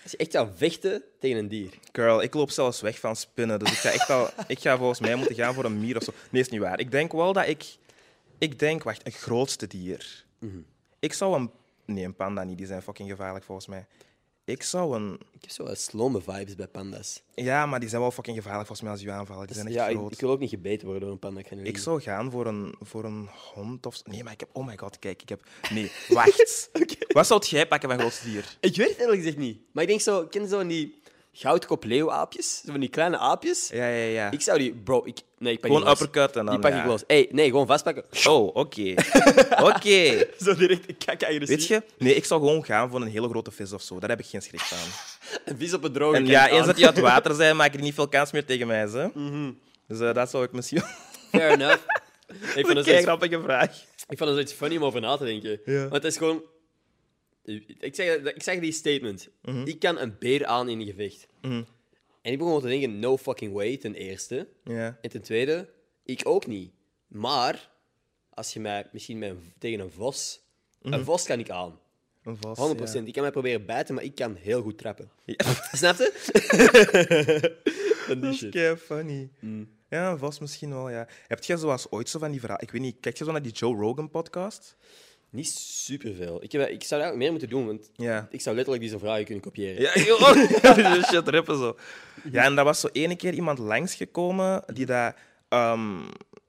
[0.03, 1.79] Als je echt zou vechten tegen een dier.
[1.91, 4.99] Girl, ik loop zelfs weg van spinnen, dus ik ga echt al, ik ga volgens
[4.99, 6.11] mij moeten gaan voor een mier of zo.
[6.29, 6.79] Nee, is niet waar.
[6.79, 7.77] Ik denk wel dat ik,
[8.37, 10.25] ik denk, wacht, een grootste dier.
[10.39, 10.59] Mhm.
[10.99, 11.51] Ik zou een,
[11.85, 12.57] nee, een panda niet.
[12.57, 13.85] Die zijn fucking gevaarlijk volgens mij.
[14.45, 17.21] Ik zou een, Ik heb zo wat slome vibes bij panda's.
[17.35, 19.45] ja, maar die zijn wel fucking gevaarlijk volgens mij als je aanvallen.
[19.47, 20.11] Die zijn echt ja, ik, groot.
[20.11, 21.39] ik wil ook niet gebeten worden door een panda.
[21.39, 24.05] Ik, ga niet Ik zou gaan voor een, voor een hond of.
[24.05, 24.49] Nee, maar ik heb.
[24.53, 25.47] Oh my god, kijk, ik heb.
[25.71, 26.69] Nee, wacht.
[27.07, 28.57] Wat zou jij pakken van grootste dier?
[28.59, 29.61] Ik weet het eerlijk gezegd niet.
[29.71, 31.01] Maar ik denk zo, ken je zo die
[31.33, 32.61] goudkop leeuwaapjes?
[32.65, 33.67] Zo van die kleine aapjes?
[33.67, 34.31] Ja, ja, ja.
[34.31, 34.73] Ik zou die...
[34.73, 35.17] Bro, ik...
[35.37, 36.53] Nee, ik pak Gewoon uppercut en dan.
[36.53, 36.81] Die pak ja.
[36.81, 37.03] ik los.
[37.07, 38.03] Hey, nee, gewoon vastpakken.
[38.27, 38.93] Oh, oké.
[39.69, 40.27] Oké.
[40.39, 41.47] Zo direct, ik kijk agressief.
[41.47, 41.83] Weet je?
[41.97, 43.99] Nee, ik zou gewoon gaan voor een hele grote vis of zo.
[43.99, 44.77] Daar heb ik geen schrik van.
[45.45, 47.73] Een vis op het droge En ja, eens dat die uit het water zijn, maak
[47.73, 48.79] ik niet veel kans meer tegen mij.
[48.79, 49.07] Hè?
[49.13, 49.51] Mhm.
[49.87, 50.83] Dus eh, dat zou ik misschien.
[51.31, 51.81] Fair enough.
[52.55, 53.69] ik, vond het Een grappige vraag.
[54.07, 55.59] ik vond het zoiets funny om over na te denken.
[55.65, 55.81] Ja.
[55.81, 56.41] Want het is gewoon...
[57.79, 59.29] Ik zeg, ik zeg die statement.
[59.65, 61.27] Ik kan een beer aan in een gevecht.
[61.41, 61.63] Mhm.
[62.21, 64.47] En ik begon te denken, no fucking way, ten eerste.
[65.01, 65.69] En ten tweede,
[66.03, 66.71] ik ook niet.
[67.07, 67.71] Maar,
[68.29, 70.41] als je mij misschien met tegen een vos...
[70.81, 71.79] Een vos kan ik aan.
[72.23, 72.93] Een vos.
[72.95, 73.03] 100%.
[73.03, 75.11] Ik kan mij proberen bijten, maar ik kan heel goed trappen.
[75.25, 75.53] Ja.
[75.71, 76.11] Snap je?
[78.07, 79.29] Dat is kei funny.
[79.39, 79.69] Mm.
[79.89, 81.07] Ja, een vos misschien wel, ja.
[81.27, 82.63] Heb jij zoals ooit zo van die verhalen...
[82.63, 84.75] Ik weet niet, kijk je zo naar die Joe Rogan podcast?
[85.33, 86.43] Niet superveel.
[86.43, 88.27] Ik, heb, ik zou dat eigenlijk meer moeten doen, want Ja.
[88.31, 89.81] ik zou letterlijk die vragen kunnen kopiëren.
[89.81, 91.03] Ja, joh.
[91.03, 91.77] Shit rippen zo.
[92.31, 95.15] Ja, en daar was zo ene keer iemand langsgekomen die dat...
[95.49, 95.97] ehm,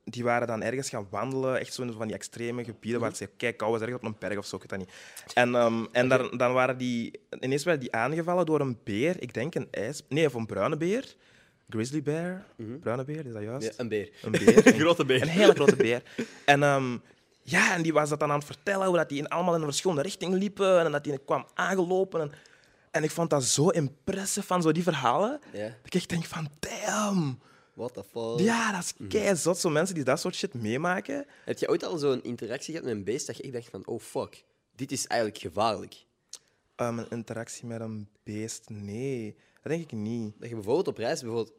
[0.05, 3.31] die waren dan ergens gaan wandelen, echt zo in van die extreme gebieden waar zei,
[3.37, 4.90] kijk, kou was ergens op een berg of zo, ik weet dat niet.
[5.35, 7.20] En, ehm, en dan, dan waren die...
[7.40, 10.03] Ineens werden die aangevallen door een beer, ik denk een ijs...
[10.09, 11.14] Nee, of een bruine beer.
[11.68, 12.44] Grizzly bear.
[12.81, 13.66] Bruine beer, is dat juist?
[13.66, 14.11] Ja, een beer.
[14.23, 14.66] Een beer.
[14.66, 15.23] Een grote beer.
[15.23, 16.03] Een hele grote beer.
[16.44, 16.97] En ehm,
[17.44, 19.61] ja, en die was dat dan aan het vertellen, hoe dat die in, allemaal in
[19.61, 22.20] een verschillende richting liepen en dat die kwam aangelopen.
[22.20, 22.33] En,
[22.90, 25.40] en ik vond dat zo impressive van zo die verhalen.
[25.52, 27.38] Dat ik echt denk van, damn.
[27.74, 28.38] What the fuck?
[28.46, 29.59] Ja, dat is kei zot.
[29.59, 31.26] Zo mensen die dat soort shit meemaken.
[31.44, 33.87] Heb je ooit al zo'n interactie gehad met een beest dat je echt dacht van,
[33.87, 34.44] oh fuck,
[34.76, 36.04] dit is eigenlijk gevaarlijk?
[36.76, 39.37] Um, een interactie met een beest, nee.
[39.62, 40.35] Dat denk ik niet.
[40.38, 41.52] Dat je bijvoorbeeld op reis bijvoorbeeld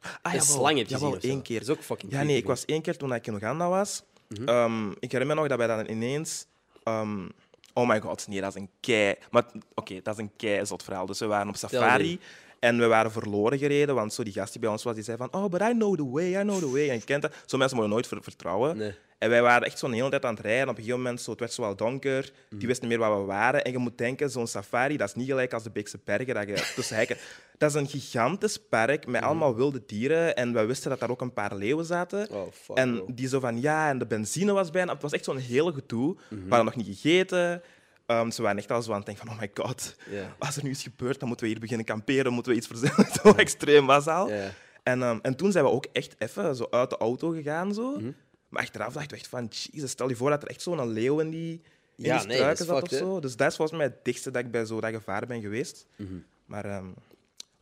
[0.00, 0.56] Ah, een jawel.
[0.56, 1.58] slang hebt gezien Jawel, één keer.
[1.58, 4.02] Dat is ook fucking Ja, nee, ik was één keer toen ik in Oeganda was.
[4.38, 4.48] Mhm.
[4.48, 6.46] Ehm, ik herinner me nog dat wij dan ineens
[6.82, 7.26] ehm,
[7.72, 9.14] oh my god, nee, dat is een kei...
[9.30, 9.44] Maar
[9.74, 11.06] oké, dat is een kei zot verhaal.
[11.06, 12.20] Dus we waren op safari
[12.58, 15.16] en we waren verloren gereden, want zo die gast die bij ons was, die zei
[15.16, 16.88] van oh, but I know the way, I know the way.
[16.88, 17.32] En je kent dat.
[17.46, 18.76] Zo mensen moeten nooit ver- vertrouwen.
[18.76, 18.94] Nee.
[19.18, 20.62] En wij waren echt zo'n hele tijd aan het rijden.
[20.68, 22.32] Op een gegeven moment, zo, het werd zo wel donker.
[22.48, 22.58] Mhm.
[22.58, 23.64] Die wisten niet meer waar we waren.
[23.64, 26.34] En je moet denken, zo'n safari, dat is niet gelijk als de Beekse Bergen.
[26.34, 27.16] Dat, je tussen hekken.
[27.58, 29.24] dat is een gigantisch park met Mhm.
[29.30, 30.36] allemaal wilde dieren.
[30.36, 32.28] En we wisten dat daar ook een paar leeuwen zaten.
[32.30, 34.92] Oh, fuck, en die zo van, ja, en de benzine was bijna...
[34.92, 36.14] Het was echt zo'n hele gedoe.
[36.14, 36.34] Mhm.
[36.42, 37.62] We hadden nog niet gegeten.
[38.06, 39.96] Ehm, ze waren echt al zo aan het denken van, oh my god.
[40.10, 40.36] Ja.
[40.38, 42.32] Als er nu iets gebeurt, dan moeten we hier beginnen kamperen.
[42.32, 43.06] Moeten we iets verzinnen.
[43.22, 44.28] zo extreem was al.
[44.28, 44.50] Ja.
[44.82, 47.74] En, ehm, en toen zijn we ook echt even zo uit de auto gegaan.
[47.74, 47.90] Zo.
[47.98, 48.10] Mhm.
[48.48, 51.20] Maar achteraf dacht ik echt van, jezus, stel je voor dat er echt zo'n leeuw
[51.20, 51.52] in die,
[51.96, 52.96] in Ja, die nee, struiken is zat of hè.
[52.96, 53.20] zo.
[53.20, 55.86] Dus dat is volgens mij het dichtste dat ik bij zo'n gevaar ben geweest.
[55.96, 56.14] Mhm.
[56.44, 56.86] Maar ehm,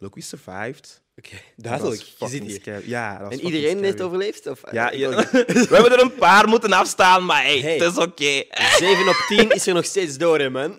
[0.02, 1.00] look, we survived.
[1.18, 2.00] Oké, Dat duidelijk.
[2.00, 2.60] Je zit fucking hier.
[2.60, 2.82] scary.
[2.88, 4.46] Ja, dat was En iedereen heeft overleefd?
[4.46, 4.60] Of?
[4.70, 7.76] Ja, we hebben er een paar moeten afstaan, maar hey, Hey.
[7.78, 8.42] het is oké.
[8.78, 10.74] 7 op 10 is er nog steeds door, hè, man.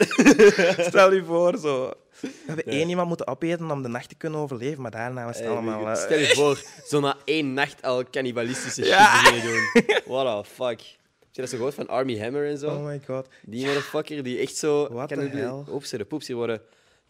[0.78, 1.92] Stel je voor, zo.
[2.20, 5.36] We hebben één iemand moeten opeten om de nacht te kunnen overleven, maar daarna was
[5.36, 5.88] het Hey, allemaal...
[5.90, 9.22] eh, Stel je voor, zo na één nacht al cannibalistische shit Ja.
[9.22, 9.86] beginnen doen.
[10.06, 10.80] What the fuck.
[11.20, 12.68] Heb je dat zo gehoord van Army Hammer en zo?
[12.68, 13.28] Oh my god.
[13.42, 14.88] Die motherfucker die echt zo...
[14.94, 15.64] What kan the het- hell?
[15.74, 16.62] Oeps, de poeps, hier worden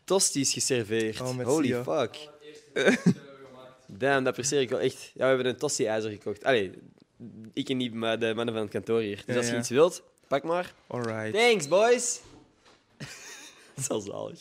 [0.04, 1.22] tosties geserveerd.
[1.22, 2.18] Oh, met Holy fuck.
[3.88, 5.02] Damn, dat apprecieer ik wel echt.
[5.14, 6.44] Ja, we hebben een tosti-ijzer gekocht.
[6.44, 6.72] Allee,
[7.54, 9.16] ik en niet, maar de mannen van het kantoor hier.
[9.16, 9.60] Dus Ja, als je ja.
[9.60, 10.74] iets wilt, pak maar.
[10.88, 11.34] Alright.
[11.34, 12.22] Thanks, boys.
[13.90, 14.40] al zalig.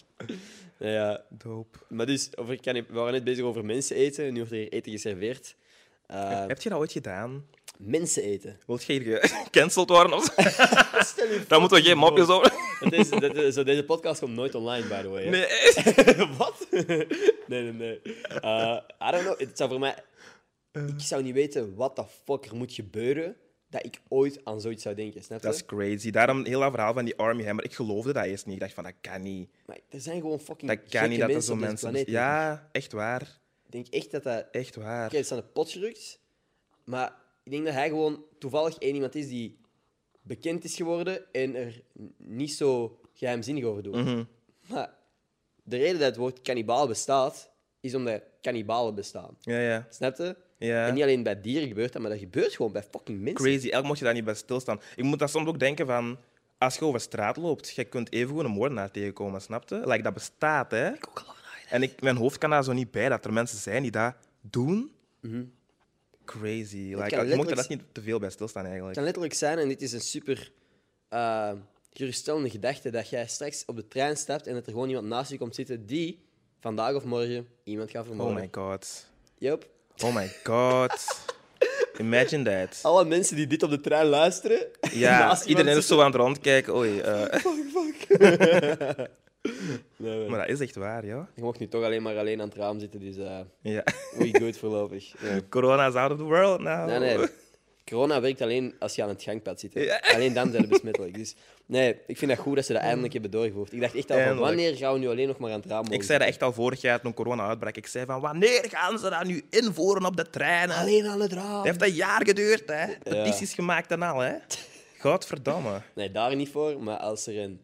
[0.78, 1.78] Nou ja, Dope.
[1.88, 4.32] maar dus, over, kan we waren net bezig over mensen eten.
[4.32, 5.54] Nu wordt er hier eten geserveerd.
[6.06, 7.46] Eh, Heb je dat ooit gedaan?
[7.84, 8.58] Mensen eten.
[8.66, 10.12] Wilt je hier gecanceld worden?
[10.16, 10.42] Of zo?
[11.48, 12.52] Daar moeten we geen mopjes over.
[12.88, 15.24] Deze, dat- eh, zo, deze podcast komt nooit online, by the way.
[15.24, 15.30] hè.
[15.30, 16.26] Nee.
[16.38, 16.66] Wat?
[16.70, 17.06] nee,
[17.46, 18.00] nee, nee.
[18.40, 18.76] Eh,
[19.08, 19.38] I don't know.
[19.38, 19.94] Het zou voor mij...
[20.72, 23.36] Ik zou niet weten wat de fuck er moet gebeuren
[23.70, 25.46] dat ik ooit aan zoiets zou denken, snap je?
[25.46, 26.10] Dat is crazy.
[26.10, 27.64] Daarom heel dat verhaal van die Army Hammer.
[27.64, 28.54] Ik geloofde dat eerst niet.
[28.54, 29.50] Ik dacht van, dat kan niet.
[29.66, 31.88] Maar er zijn gewoon fucking Dat kan niet dat er zo op deze mensen...
[31.90, 32.08] planeet.
[32.08, 33.22] Ja, echt waar.
[33.66, 34.46] Ik denk echt dat dat...
[34.50, 35.06] Echt waar.
[35.06, 36.20] Oké, het is aan de pot gerukt.
[36.84, 39.58] Maar ik denk dat hij gewoon toevallig één iemand is die
[40.22, 41.82] bekend is geworden en er
[42.16, 43.94] niet zo geheimzinnig over doet.
[43.94, 44.24] Mhm.
[44.66, 44.94] Maar
[45.62, 47.50] de reden dat het woord kannibaal bestaat,
[47.80, 49.36] is omdat kannibalen bestaan.
[49.40, 49.86] Ja, ja.
[49.90, 50.36] Snap je?
[50.58, 50.86] ja.
[50.86, 53.44] En niet alleen bij dieren gebeurt dat, maar dat gebeurt gewoon bij fucking mensen.
[53.44, 53.68] Crazy.
[53.68, 54.80] Elk mocht je daar niet bij stilstaan.
[54.96, 56.18] Ik moet daar soms ook denken van...
[56.58, 59.82] Als je over straat loopt, je kunt even gewoon een moordenaar tegenkomen, snap je?
[59.84, 60.92] Like, dat bestaat, hè?
[60.92, 61.34] Ik ook al.
[61.72, 64.14] En ik, mijn hoofd kan daar zo niet bij, dat er mensen zijn die dat
[64.40, 64.92] doen.
[66.40, 66.94] Crazy.
[66.94, 68.94] Like, je mocht er dat niet te veel bij stilstaan, Het eigenlijk.
[68.96, 70.52] kan letterlijk zijn, en dit is een super
[71.08, 71.52] eh,
[71.92, 75.30] geruststellende gedachte, dat jij straks op de trein stapt en dat er gewoon iemand naast
[75.30, 76.22] je komt zitten die
[76.60, 78.36] vandaag of morgen iemand gaat Oh vermoorden.
[78.36, 79.06] my god.
[79.38, 79.68] Yup.
[80.04, 80.92] Oh my god.
[81.98, 82.78] Imagine that.
[82.82, 84.66] Alle mensen die dit op de trein luisteren.
[84.92, 86.74] Ja, iedereen is zo aan het rondkijken.
[86.74, 87.24] Oei, eh.
[88.08, 89.10] zitten.
[89.42, 90.28] Nee, nee.
[90.28, 91.28] Maar dat is echt waar, ja.
[91.34, 93.82] Je mocht nu toch alleen maar alleen aan het raam zitten, dus eh ja.
[94.16, 95.12] we good voorlopig.
[95.22, 95.40] Ja.
[95.48, 96.86] Corona is out of the world now.
[96.88, 97.26] Nee, nee.
[97.84, 99.72] Corona werkt alleen als je aan het gangpad zit.
[99.72, 100.00] Ja.
[100.14, 101.14] Alleen dan zijn ze besmettelijk.
[101.14, 101.34] Dus
[101.66, 103.72] nee, ik vind dat goed dat ze dat eindelijk hebben doorgevoerd.
[103.72, 104.46] Ik dacht echt al van, Eindelijk.
[104.46, 106.42] wanneer gaan we nu alleen nog maar aan het raam mogen Ik zei dat echt
[106.42, 107.76] al vorig jaar toen corona uitbrak.
[107.76, 110.76] Ik zei van, wanneer gaan ze dat nu invoeren op de treinen?
[110.76, 110.94] zitten?
[110.94, 111.56] Alleen aan het raam.
[111.56, 112.86] Het heeft een jaar geduurd, hè.
[113.02, 114.32] Petities gemaakt en al, hè.
[114.98, 115.80] Godverdamme.
[115.94, 117.60] Nee, daar niet voor, maar als er een...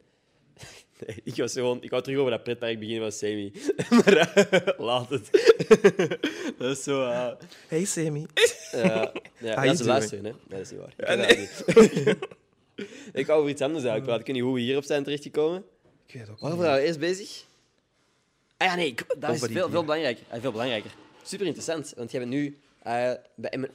[1.06, 1.82] Nee, ik was gewoon...
[1.82, 3.52] Ik wou terug over dat pretpark beginnen van Semi.
[4.04, 5.30] maar eh, laat het.
[6.58, 7.02] dat is zo...
[7.10, 7.28] eh,
[7.68, 8.26] Hey, Sammy.
[8.72, 9.80] Ja, ja, dat ze doing?
[9.80, 10.30] luisteren, hè?
[10.30, 12.16] Nee, dat is niet waar.
[13.12, 14.20] Ik Ja, wou over iets anders eigenlijk praten.
[14.20, 15.64] Ik weet niet hoe we hierop zijn terechtgekomen.
[16.06, 16.58] Ik weet ook Waarover niet.
[16.66, 17.44] waren we eerst bezig?
[18.56, 20.24] Ah ja, nee, ik- dat is veel, veel belangrijker.
[20.28, 20.90] Ah, veel belangrijker.
[21.22, 23.70] Super interessant, want jij bent nu eh, bij Emer-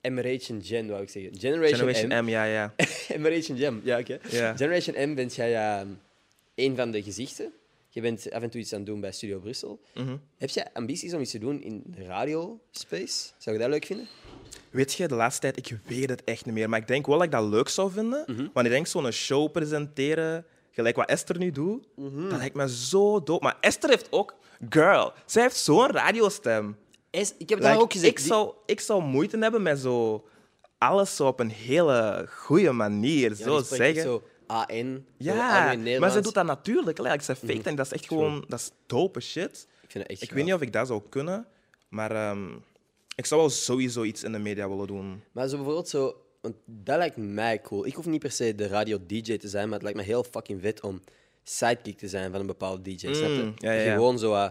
[0.00, 1.32] Emeration Gen, wou ik zeggen.
[1.38, 2.24] Generation, Generation M.
[2.24, 2.74] M, ja, ja.
[3.08, 4.18] Emeration Gen, ja, oké.
[4.56, 5.86] Generation M bent jij eh,
[6.62, 7.52] een van de gezichten.
[7.88, 9.80] Je bent af en toe iets aan het doen bij Studio Brussel.
[9.94, 10.16] Mhm.
[10.38, 13.30] Heb jij ambities om iets te doen in de radiospace?
[13.38, 14.06] Zou je dat leuk vinden?
[14.70, 16.68] Weet je, de laatste tijd, ik weet het echt niet meer.
[16.68, 18.24] Maar ik denk wel dat ik dat leuk zou vinden.
[18.26, 18.46] Mhm.
[18.52, 22.28] Want ik denk zo'n show presenteren, gelijk wat Esther nu doet, Mhm.
[22.28, 23.44] dat lijkt me zo dope.
[23.44, 24.34] Maar Esther heeft ook,
[24.68, 26.76] girl, zij heeft zo'n radiostem.
[27.10, 28.10] Is, ik heb het daar Like, ook gezegd.
[28.12, 30.24] ik, zou, ik zou moeite hebben met zo
[30.78, 34.02] alles zo op een hele goede manier Ja, zo die zeggen.
[34.02, 35.06] Zo AN.
[35.16, 36.98] Ja, maar ze doet dat natuurlijk.
[36.98, 37.68] Like, ze fake Mhm.
[37.68, 39.66] en dat is echt gewoon dat is dope shit.
[39.82, 41.46] Ik vind echt Ik weet niet of ik dat zou kunnen,
[41.88, 42.48] maar ehm,
[43.16, 45.22] ik zou wel sowieso iets in de media willen doen.
[45.32, 46.16] Maar zo bijvoorbeeld zo...
[46.40, 47.86] Want dat lijkt mij cool.
[47.86, 50.60] Ik hoef niet per se de radio-dj te zijn, maar het lijkt me heel fucking
[50.60, 51.00] vet om
[51.42, 53.06] sidekick te zijn van een bepaalde DJ.
[53.06, 53.94] Mm, ja, ja, Dat je ja.
[53.94, 54.50] gewoon zo...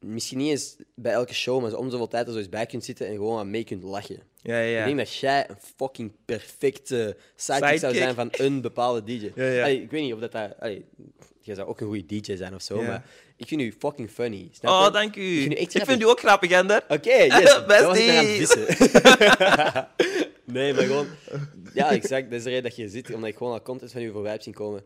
[0.00, 2.66] misschien niet eens bij elke show, maar zo om zoveel tijd er zo eens bij
[2.66, 4.22] kunt zitten en gewoon aan mee kunt lachen.
[4.42, 4.78] Ja, ja.
[4.78, 9.30] Ik denk dat jij een fucking perfecte sidekick zou zijn van een bepaalde DJ.
[9.34, 9.62] Ja, ja.
[9.62, 10.34] Allee, ik weet niet of dat...
[10.58, 10.84] allee,
[11.40, 12.86] jij zou ook een goede DJ zijn of zo, Ja.
[12.86, 13.04] maar
[13.36, 14.48] ik vind u fucking funny.
[14.52, 15.22] Snap Oh, dank u.
[15.22, 16.06] Ik vind u echt Ik vind grappig.
[16.06, 16.84] u ook grappig, Ender.
[16.88, 17.54] Oké, yes.
[17.54, 18.46] het Bestie.
[18.46, 18.66] vissen.
[20.44, 21.06] nee, maar gewoon...
[21.74, 22.30] Ja, exact.
[22.30, 24.32] Dat is de reden dat je zit, omdat ik gewoon al content van u voorbij
[24.32, 24.82] heb zien komen.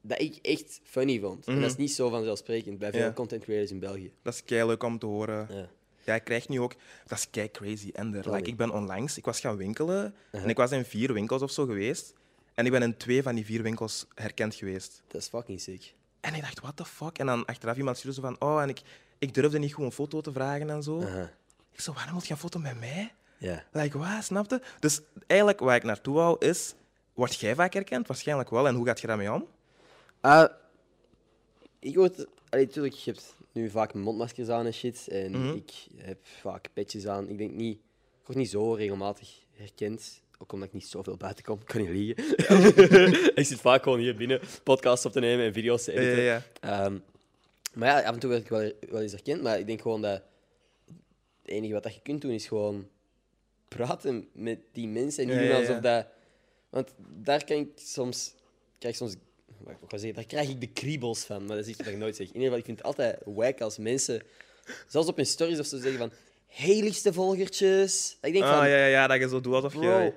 [0.00, 1.46] Dat ik echt funny vond.
[1.46, 3.08] En dat is niet zo vanzelfsprekend bij veel Mhm.
[3.08, 3.14] Ja.
[3.14, 4.12] content creators in België.
[4.22, 5.46] Dat is kei leuk om te horen.
[5.50, 5.68] Ja.
[6.04, 6.74] Ja, ik krijg nu ook...
[7.06, 8.30] Dat is kei crazy, Ender.
[8.32, 9.16] Like, ik ben onlangs...
[9.16, 10.14] Ik was gaan winkelen.
[10.26, 10.42] Uh-huh.
[10.42, 12.14] En ik was in vier winkels of zo geweest.
[12.54, 15.02] En ik ben in twee van die vier winkels herkend geweest.
[15.08, 15.94] Dat is fucking sick.
[16.20, 17.18] En ik dacht, what the fuck?
[17.18, 18.36] En dan achteraf iemand stuurde zo van...
[18.40, 18.80] Oh, en ik,
[19.18, 21.02] ik durfde niet gewoon een foto te vragen en zo.
[21.02, 21.30] Aha.
[21.72, 23.12] Ik zo, waarom moet je een foto met mij?
[23.38, 23.64] Ja.
[23.72, 24.24] Like, wat?
[24.24, 24.62] Snapte?
[24.80, 26.74] Dus eigenlijk waar ik naartoe wou is...
[27.14, 28.06] Word jij vaak herkend?
[28.06, 28.68] Waarschijnlijk wel.
[28.68, 29.46] En hoe gaat je daarmee om?
[30.20, 30.50] Ah,
[31.78, 32.26] ik word...
[32.48, 35.08] Allee, tuurlijk, je hebt nu vaak mondmaskers aan en shit.
[35.08, 35.54] En Mhm.
[35.54, 37.28] ik heb vaak petjes aan.
[37.28, 37.74] Ik denk niet...
[38.20, 40.20] Ik word niet zo regelmatig herkend.
[40.38, 41.60] Ook omdat ik niet zoveel buiten kom.
[41.60, 42.24] Ik kan niet liegen.
[43.40, 46.22] ik zit vaak gewoon hier binnen podcasts op te nemen en video's te editen.
[46.22, 46.84] ja, ja.
[46.84, 46.98] Ehm,
[47.74, 49.42] maar ja, af en toe werd ik wel, wel eens herkend.
[49.42, 50.22] Maar ik denk gewoon dat
[51.42, 52.88] het enige wat dat je kunt doen is gewoon
[53.68, 55.28] praten met die mensen.
[55.30, 56.06] En niet Ja, alsof dat...
[56.70, 58.34] Want daar kan ik soms...
[58.78, 59.14] Krijg ik soms
[59.64, 61.38] wat ik ga zeggen, daar krijg ik de kriebels van.
[61.46, 62.26] Maar dat is iets wat ik nooit zeg.
[62.26, 64.22] In ieder geval, ik vind het altijd wack als mensen...
[64.88, 66.12] Zelfs op hun stories of zo zeggen van...
[66.46, 68.16] Hey, liefste volgertjes.
[68.20, 68.68] Dat Ik denk Ah, van...
[68.68, 69.78] ja, ja, ja, dat je zo doet alsof je...
[69.78, 70.14] Bro,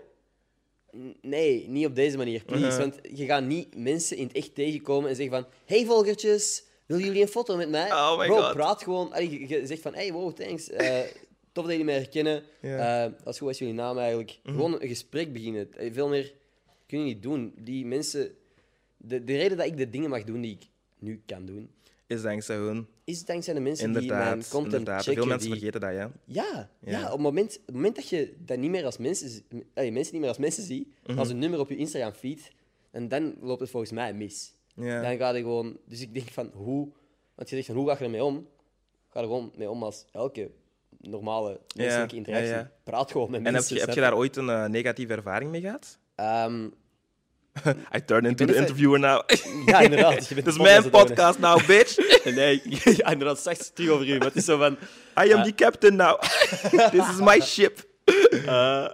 [1.21, 2.65] nee, niet op deze manier, please.
[2.65, 2.79] Uh-huh.
[2.79, 5.51] Want je gaat niet mensen in het echt tegenkomen en zeggen van...
[5.65, 7.91] Hey volgertjes, willen jullie een foto met mij?
[7.91, 8.53] Oh my Bro, God.
[8.53, 9.13] praat gewoon.
[9.13, 10.69] Allee, je, zegt van, hey, wow, thanks.
[10.69, 10.99] Eh,
[11.53, 12.43] tof dat jullie mij herkennen.
[12.61, 13.05] Ja.
[13.05, 14.39] Eh, dat is goed, is jullie naam eigenlijk?
[14.43, 15.73] Gewoon een gesprek beginnen.
[15.73, 16.33] Eh, Veel meer
[16.87, 17.53] kun je niet doen.
[17.57, 18.35] Die mensen...
[19.03, 20.67] De, de reden dat ik de dingen mag doen die ik
[20.99, 21.69] nu kan doen,
[22.07, 22.87] Is dankzij hun.
[23.03, 25.03] is dankzij de mensen die mijn content inderdaad.
[25.03, 25.21] checken.
[25.21, 26.11] Veel mensen die- vergeten dat, ja.
[26.25, 26.91] ja, ja.
[26.99, 27.05] Ja.
[27.05, 30.11] op, het moment, op het moment dat je dat niet meer als mensen, allee, mensen
[30.11, 31.17] niet meer als mensen ziet, Mhm.
[31.19, 32.51] als een nummer op je Instagram feed,
[32.91, 34.53] en dan loopt het volgens mij mis.
[34.75, 35.01] ja.
[35.01, 35.77] Dan ga je gewoon.
[35.85, 36.89] Dus ik denk van hoe.
[37.35, 38.47] Want je zegt van hoe ga je ermee om?
[39.09, 40.51] Ga er gewoon mee om als elke
[40.99, 42.51] normale menselijke ja, interactie.
[42.53, 42.71] ja.
[42.83, 43.75] Praat gewoon met En heb mensen.
[43.75, 45.97] je, heb je daar ooit een eh, negatieve ervaring mee gehad?
[46.15, 46.69] Ehm,
[47.95, 49.21] I turn into the interviewer now.
[49.65, 50.27] ja, inderdaad.
[50.27, 51.95] Je bent Dit is de mijn podcast now, bitch.
[52.35, 52.61] Nee,
[52.97, 54.17] ja, inderdaad, straks terug over u.
[54.17, 54.77] Maar het is zo van.
[55.25, 56.21] I am the captain now.
[56.91, 57.87] This is my ship.
[58.45, 58.87] eh,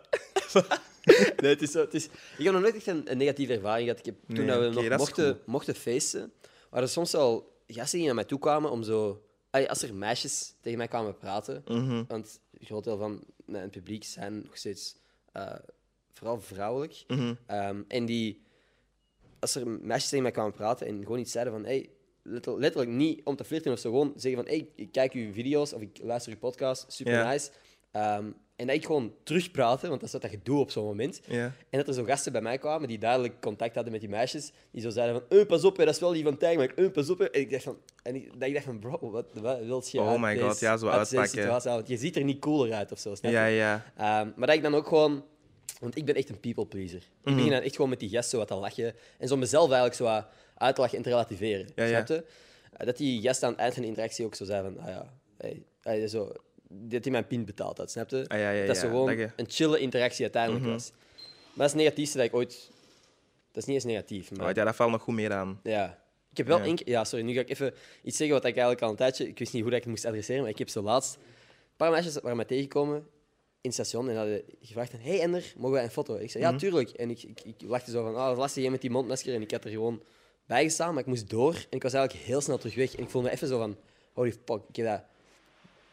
[1.41, 2.06] nee, het is zo, het is,
[2.38, 4.00] ik heb nog nooit echt een, een negatieve ervaring gehad.
[4.00, 6.32] Ik heb, toen Nee, dat we nog dat is mochten, mochten feesten,
[6.70, 9.22] waren er soms wel gasten die naar mij toe kwamen om zo...
[9.50, 12.04] Allee, Als er meisjes tegen mij kwamen praten, Mhm.
[12.08, 14.96] want een groot deel van mijn publiek zijn nog steeds
[15.32, 15.54] eh,
[16.13, 17.04] vooral vrouwelijk.
[17.08, 17.34] Mhm.
[17.46, 18.41] Ehm, en die,
[19.39, 21.89] als er meisjes tegen mij kwamen praten en gewoon iets zeiden van, hey,
[22.23, 25.34] letterlijk, letterlijk niet om te flirten of zo, gewoon zeggen van, hey, ik kijk uw
[25.34, 27.50] video's of ik luister uw podcast, super nice.
[27.91, 31.21] Ehm, en dat ik gewoon terugpraten, want dat is wat je doet op zo'n moment.
[31.30, 34.52] En dat er zo gasten bij mij kwamen die duidelijk contact hadden met die meisjes,
[34.71, 36.73] die zo zeiden van, eh, pas op, hè, dat is wel die van Tijg, maar
[36.76, 37.19] eh, pas op.
[37.19, 39.84] hè." En ik dacht van, en ik, dat ik dacht van bro, wat, wat wil
[39.91, 41.30] je Oh my deze- God, ja, zo uitpakken.
[41.30, 41.69] situatie?
[41.71, 43.38] Want je ziet er niet cooler uit of zo, snap je?
[43.38, 43.84] Ja, ja.
[43.97, 45.23] Ehm, maar dat ik dan ook gewoon...
[45.80, 47.02] Want ik ben echt een people pleaser.
[47.22, 47.30] Mhm.
[47.30, 48.94] Ik begin dan echt gewoon met die gast zo wat te lachen.
[49.18, 51.68] En zo mezelf eigenlijk zo wat uit te lachen en te relativeren.
[51.76, 52.06] Ja, ja.
[52.06, 52.26] Snap je?
[52.78, 54.80] Eh, Dat die gast aan het eind van de interactie ook zo zei van...
[54.80, 56.32] Ah ja, hey, hey, zo,
[56.70, 58.26] dat hij mijn pin betaald had, snap je?
[58.28, 60.74] Ah, ja, dat ja, gewoon dat je- een chille interactie uiteindelijk Mhm.
[60.74, 60.92] was.
[60.92, 62.70] Maar dat is het negatiefste dat ik ooit...
[63.52, 64.50] Dat is niet eens negatief, maar...
[64.50, 65.60] Oh, ja, dat valt nog goed meer aan.
[65.63, 66.00] Ja.
[66.32, 66.90] Ik heb wel één keer...
[66.90, 69.28] Ja, sorry, nu ga ik even iets zeggen wat ik eigenlijk al een tijdje...
[69.28, 71.16] Ik wist niet hoe dat ik het moest adresseren, maar ik heb zo laatst...
[71.16, 71.22] Een
[71.86, 73.08] paar meisjes waren mij tegengekomen
[73.67, 74.91] in het station en hadden gevraagd...
[74.91, 76.15] van, Hey Ender, mogen wij een foto?
[76.15, 76.60] Ik zei, ja, Mhm.
[76.60, 76.89] tuurlijk.
[76.89, 78.15] En ik, ik, ik lachte zo van...
[78.15, 79.34] Ah, oh, lastig, jij met die mondmasker.
[79.34, 80.01] En ik had er gewoon
[80.45, 81.53] bij gestaan, maar ik moest door.
[81.53, 82.95] En ik was eigenlijk heel snel terug weg.
[82.95, 83.77] En ik voelde me even zo van...
[84.13, 85.01] Holy fuck, ik heb dat...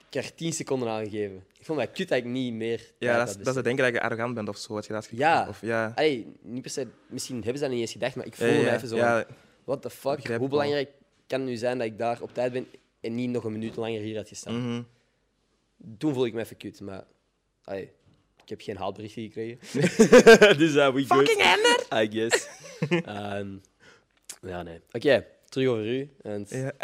[0.08, 1.44] Ik heb er tien seconden aangegeven.
[1.58, 2.92] Ik vond mij kut dat ik niet meer...
[2.98, 3.44] Ja, dat is, besteed.
[3.44, 4.74] dat het denken dat je arrogant bent of zo.
[4.74, 5.46] Had je dat Ja.
[5.48, 5.92] Of, ja.
[5.94, 6.86] Allee, niet per se...
[7.06, 9.22] Misschien hebben ze dat niet eens gedacht, maar ik Ja, voelde me even zo ja.
[9.24, 9.34] van...
[9.64, 10.16] What the fuck?
[10.16, 10.58] Begrijp Hoe wel.
[10.58, 10.90] belangrijk
[11.26, 12.66] kan het nu zijn dat ik daar op tijd ben
[13.00, 14.68] en niet nog een minuut langer hier had gestaan?
[14.70, 14.82] Mhm.
[15.98, 17.04] Toen voelde ik me even kut, maar
[17.64, 17.90] allee,
[18.42, 19.58] ik heb geen haatberichtje gekregen.
[20.58, 21.86] dus uh, we Fucking Ender!
[22.02, 22.48] I guess.
[23.04, 23.56] Ehm,
[24.42, 24.80] ja, nee.
[24.92, 26.10] Oké, terug over u.
[26.22, 26.38] Ja.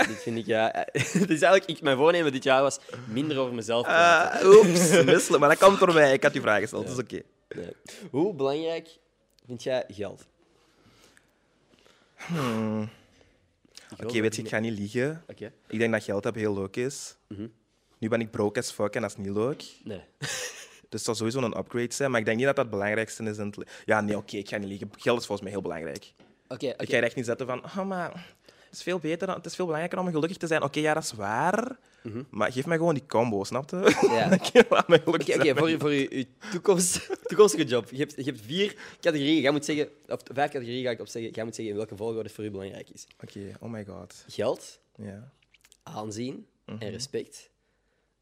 [0.07, 0.87] dit vind ik, ja...
[0.93, 4.41] het is eigenlijk, ik, mijn voornemen dit jaar was minder over mezelf praten.
[4.41, 5.39] Ah, oeps, misselijk.
[5.39, 6.13] Maar dat komt door mij.
[6.13, 7.23] Ik had die vraag gesteld, dus oké.
[7.49, 7.73] Nee.
[8.11, 8.89] Hoe belangrijk
[9.47, 10.27] vind jij geld?
[12.17, 12.89] Hmm.
[14.03, 15.25] Oké, weet je, ik ga niet liegen.
[15.27, 15.53] Oké.
[15.69, 17.17] Ik denk dat geld hebben heel leuk is.
[17.29, 17.47] Mhm.
[17.99, 19.65] Nu ben ik broke as fuck en dat is niet leuk.
[19.85, 20.03] Nee.
[20.91, 22.11] Dus het zal sowieso een upgrade zijn.
[22.11, 24.49] Maar ik denk niet dat dat het belangrijkste is in het Ja, nee, oké, ik
[24.49, 24.91] ga niet liegen.
[24.99, 26.13] Geld is volgens mij heel belangrijk.
[26.49, 26.87] Oké, Ik oké.
[26.87, 27.65] ga er echt niet zetten van...
[27.65, 28.13] Oh, maar
[28.65, 30.63] Het is veel beter, dan, het is veel belangrijker om gelukkig te zijn.
[30.63, 31.79] Oké, ja, dat is waar.
[32.31, 33.77] Maar geef mij gewoon die combo, snap je?
[33.77, 34.13] Mhm.
[34.15, 34.27] Ja.
[34.41, 34.59] Oké,
[35.07, 37.91] oké, voor, je- voor je, je toekomst, toekomstige job.
[37.91, 39.41] Je hebt, je hebt vier categorieën.
[39.41, 41.33] Jij moet zeggen, of vijf categorieën ga ik opzeggen.
[41.33, 43.07] Jij moet zeggen in welke volgorde het voor u belangrijk is.
[43.23, 44.25] Oké, oh my god.
[44.29, 45.31] Geld, Ja.
[45.83, 46.83] aanzien Mhm.
[46.83, 47.51] en respect.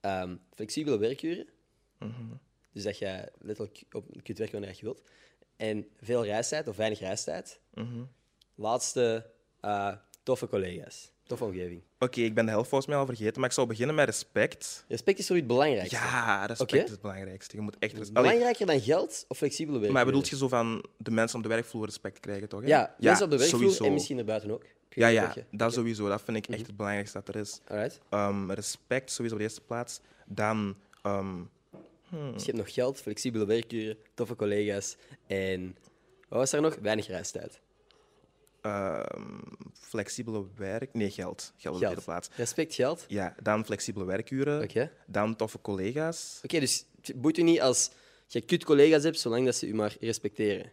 [0.01, 1.47] Ehm, flexibele werkuren.
[1.99, 2.13] Mhm.
[2.79, 5.03] Dus dat je letterlijk op, kunt werken wanneer je wilt.
[5.57, 7.61] En veel reistijd of weinig reistijd.
[7.75, 8.03] Mhm.
[8.55, 11.13] Laatste, eh, toffe collega's.
[11.27, 11.83] Toffe omgeving.
[11.99, 14.85] Oké, ik ben de helft volgens mij al vergeten, maar ik zou beginnen met respect.
[14.89, 15.97] Respect is voor u het belangrijkste.
[15.97, 17.57] Ja, respect is het belangrijkste.
[17.57, 18.13] Je moet echt respect...
[18.13, 19.95] Belangrijker dan geld of flexibele werkuren?
[19.95, 22.61] maar bedoelt je zo van de mensen op de werkvloer respect krijgen, toch?
[22.61, 22.67] hè?
[22.67, 23.85] Ja, mensen op de werkvloer sowieso.
[23.85, 24.65] en misschien erbuiten ook.
[24.89, 26.09] Ja, ja, dat sowieso.
[26.09, 27.61] Dat vind ik echt het belangrijkste dat er is.
[28.09, 30.01] Ehm, respect sowieso op de eerste plaats.
[30.27, 30.77] Dan
[32.11, 35.77] Dus je hebt nog geld, flexibele werkuren, toffe collega's en...
[36.29, 36.77] Wat was er nog?
[36.83, 37.61] Weinig reistijd.
[38.61, 39.39] ehm,
[39.73, 40.95] flexibele werk...
[40.95, 41.53] Nee, geld.
[41.57, 42.29] Geld op de tweede plaats.
[42.37, 43.05] Respect, geld.
[43.09, 44.63] Ja, dan flexibele werkuren.
[44.63, 44.93] Oké.
[45.07, 46.41] Dan toffe collega's.
[46.45, 47.91] Oké, dus het boeit u niet als
[48.27, 50.73] je kut collega's hebt, zolang dat ze u maar respecteren.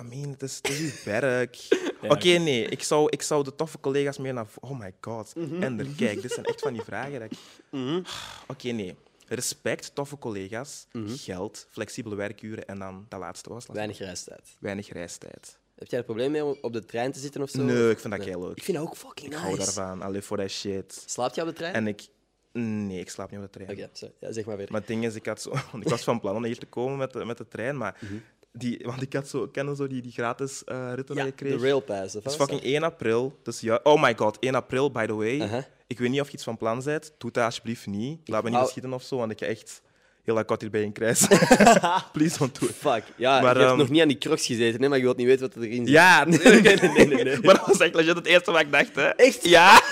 [0.00, 1.68] I mean, het is, het werk.
[2.02, 2.64] Oké, nee.
[2.68, 4.46] Ik zou, ik zou de toffe collega's meer naar...
[4.60, 5.34] Oh my god.
[5.36, 5.62] Mhm.
[5.62, 6.22] Ender, kijk.
[6.22, 7.20] Dit zijn echt van die vragen.
[7.20, 8.06] dat ik-
[8.48, 8.96] Oké, nee.
[9.34, 13.64] Respect, toffe collega's, geld, flexibele werkuren en dan dat laatste was.
[13.66, 13.74] Mhm.
[13.74, 14.56] Weinig reistijd.
[14.60, 15.58] Weinig reistijd.
[15.74, 17.62] Heb jij er probleem mee om op de trein te zitten of zo?
[17.62, 18.56] Nee, ik vind dat heel leuk.
[18.56, 19.44] Ik vind dat ook fucking Ik nice.
[19.44, 20.02] hou daarvan.
[20.02, 21.02] Allee, voor dat shit.
[21.06, 21.74] Slaapt je op de trein?
[21.74, 22.06] En ik...
[22.52, 23.70] Nee, ik slaap niet op de trein.
[23.70, 23.88] Oké.
[24.20, 24.66] Ja, zeg maar weer.
[24.70, 26.98] Maar het ding is, ik, had zo, ik was van plan om hier te komen
[26.98, 28.14] met de, met de trein, maar Mhm.
[28.56, 31.44] Die, want ik had zo, kennen zo die, die gratis eh, ritten ja, dat je
[31.44, 31.62] de kreeg.
[31.62, 32.16] railpass.
[32.16, 33.38] Of Het is fucking 1 april.
[33.42, 35.40] Dus ja, oh my god, 1 april, by the way.
[35.40, 35.66] Aha.
[35.86, 37.12] Ik weet niet of je iets van plan bent.
[37.18, 38.28] Doe dat alsjeblieft niet.
[38.28, 39.82] Laat me niet beschieten of zo, want ik ga echt
[40.24, 41.26] heel akkoord hierbij in krijs.
[42.12, 42.74] Please don't do it.
[42.74, 43.02] Fuck.
[43.16, 45.16] Ja, Maar, je hebt ehm, nog niet aan die crocs gezeten, hè, maar je wilt
[45.16, 45.94] niet weten wat er erin zit.
[45.94, 47.40] Ja, nee, nee, nee, nee, nee, nee.
[47.40, 48.94] Maar dat was echt legit het eerste wat ik dacht.
[48.94, 49.08] Hè.
[49.08, 49.48] Echt?
[49.48, 49.82] Ja.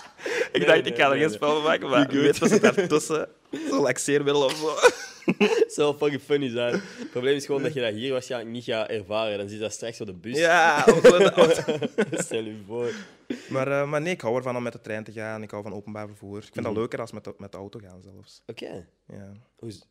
[0.52, 3.28] ik dacht, ik ga er geen spel van maken, maar wie weet wat zit daartussen.
[3.70, 4.74] Zo laxeermiddel of zo.
[5.74, 6.72] zou fucking funny zijn.
[6.72, 9.38] Het probleem is gewoon dat je dat hier waarschijnlijk niet gaat ervaren.
[9.38, 10.38] Dan zit dat straks op de bus.
[10.38, 11.86] Ja, of zo in de auto.
[12.10, 12.92] Stel je voor.
[13.48, 15.42] Maar, eh, maar nee, ik hou ervan om met de trein te gaan.
[15.42, 16.36] Ik hou van openbaar vervoer.
[16.36, 16.64] Ik vind Mhm.
[16.64, 18.42] dat leuker als met de, met de auto gaan zelfs.
[18.46, 18.86] Oké.
[19.06, 19.86] Ja, Hoe is-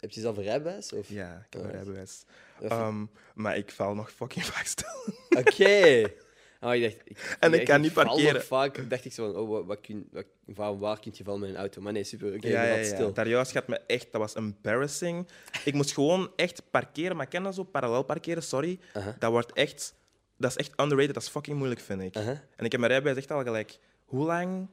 [0.00, 0.92] Heb je zelf een rijbewijs?
[0.92, 1.08] Of?
[1.08, 1.84] ja ik heb een Alright.
[1.84, 2.24] rijbewijs.
[2.62, 5.14] Ehm, maar ik val nog fucking vaak stil.
[5.38, 6.02] Oké.
[6.62, 8.42] Oh, ik dacht, ik, En ik kan niet parkeren.
[8.42, 11.40] Vaak dacht ik zo van, oh, wat, wat kun, wat, van waar kun je vallen
[11.40, 11.80] met een auto?
[11.80, 12.34] Maar nee, super.
[12.34, 12.84] Oké, ja, je ja, ja.
[12.84, 13.12] stil.
[13.12, 15.28] Daar juist gaat me echt, dat was embarrassing.
[15.64, 18.78] Ik moest gewoon echt parkeren, maar ik ken dat zo, parallel parkeren, sorry.
[19.18, 19.94] Dat wordt echt,
[20.36, 22.14] dat is echt underrated, dat is fucking moeilijk, vind ik.
[22.16, 24.68] En ik heb mijn rijbewijs echt al gelijk, hoe lang?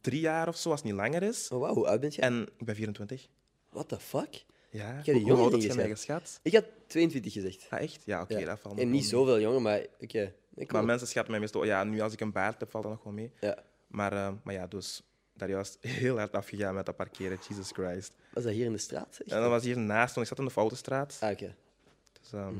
[0.00, 1.48] Drie jaar of zo, als het niet langer is.
[1.52, 2.24] Oh, wauw, hoe oud bent jij?
[2.24, 3.26] En ik ben 24.
[3.70, 4.44] What the fuck?
[4.70, 6.40] Ja, Ik heb die hoe jongen oud niet je mij geschat?
[6.42, 7.66] Ik had 22 gezegd.
[7.70, 8.02] Ah, echt?
[8.04, 8.46] Ja, oké, Ja.
[8.46, 10.32] dat valt En niet zoveel jonger, maar oké.
[10.66, 13.02] Maar mensen schatten mij meestal, ja, nu als ik een baard heb, valt dat nog
[13.02, 13.32] wel mee.
[13.40, 13.58] Ja.
[13.86, 15.02] Maar, eh, maar ja, dus
[15.34, 18.14] daar juist heel hard afgegaan met dat parkeren, Jesus Christ.
[18.32, 19.20] Was dat hier in de straat?
[19.26, 21.16] En dat was hier naast, want ik zat in de Foutenstraat.
[21.20, 21.54] Ah, oké.
[22.20, 22.54] Dus ehm,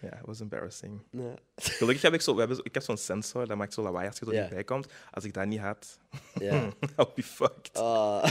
[0.00, 1.00] ja, it was embarrassing.
[1.10, 1.34] Nee.
[1.56, 4.18] Gelukkig heb ik zo, we hebben ik heb zo'n sensor, dat maakt zo lawaai als
[4.18, 4.62] je er Ja.
[4.62, 4.92] komt.
[5.10, 5.98] Als ik dat niet had,
[6.34, 6.62] Ja.
[6.98, 7.76] I'll be fucked.
[7.76, 8.22] Ah.
[8.24, 8.30] ah,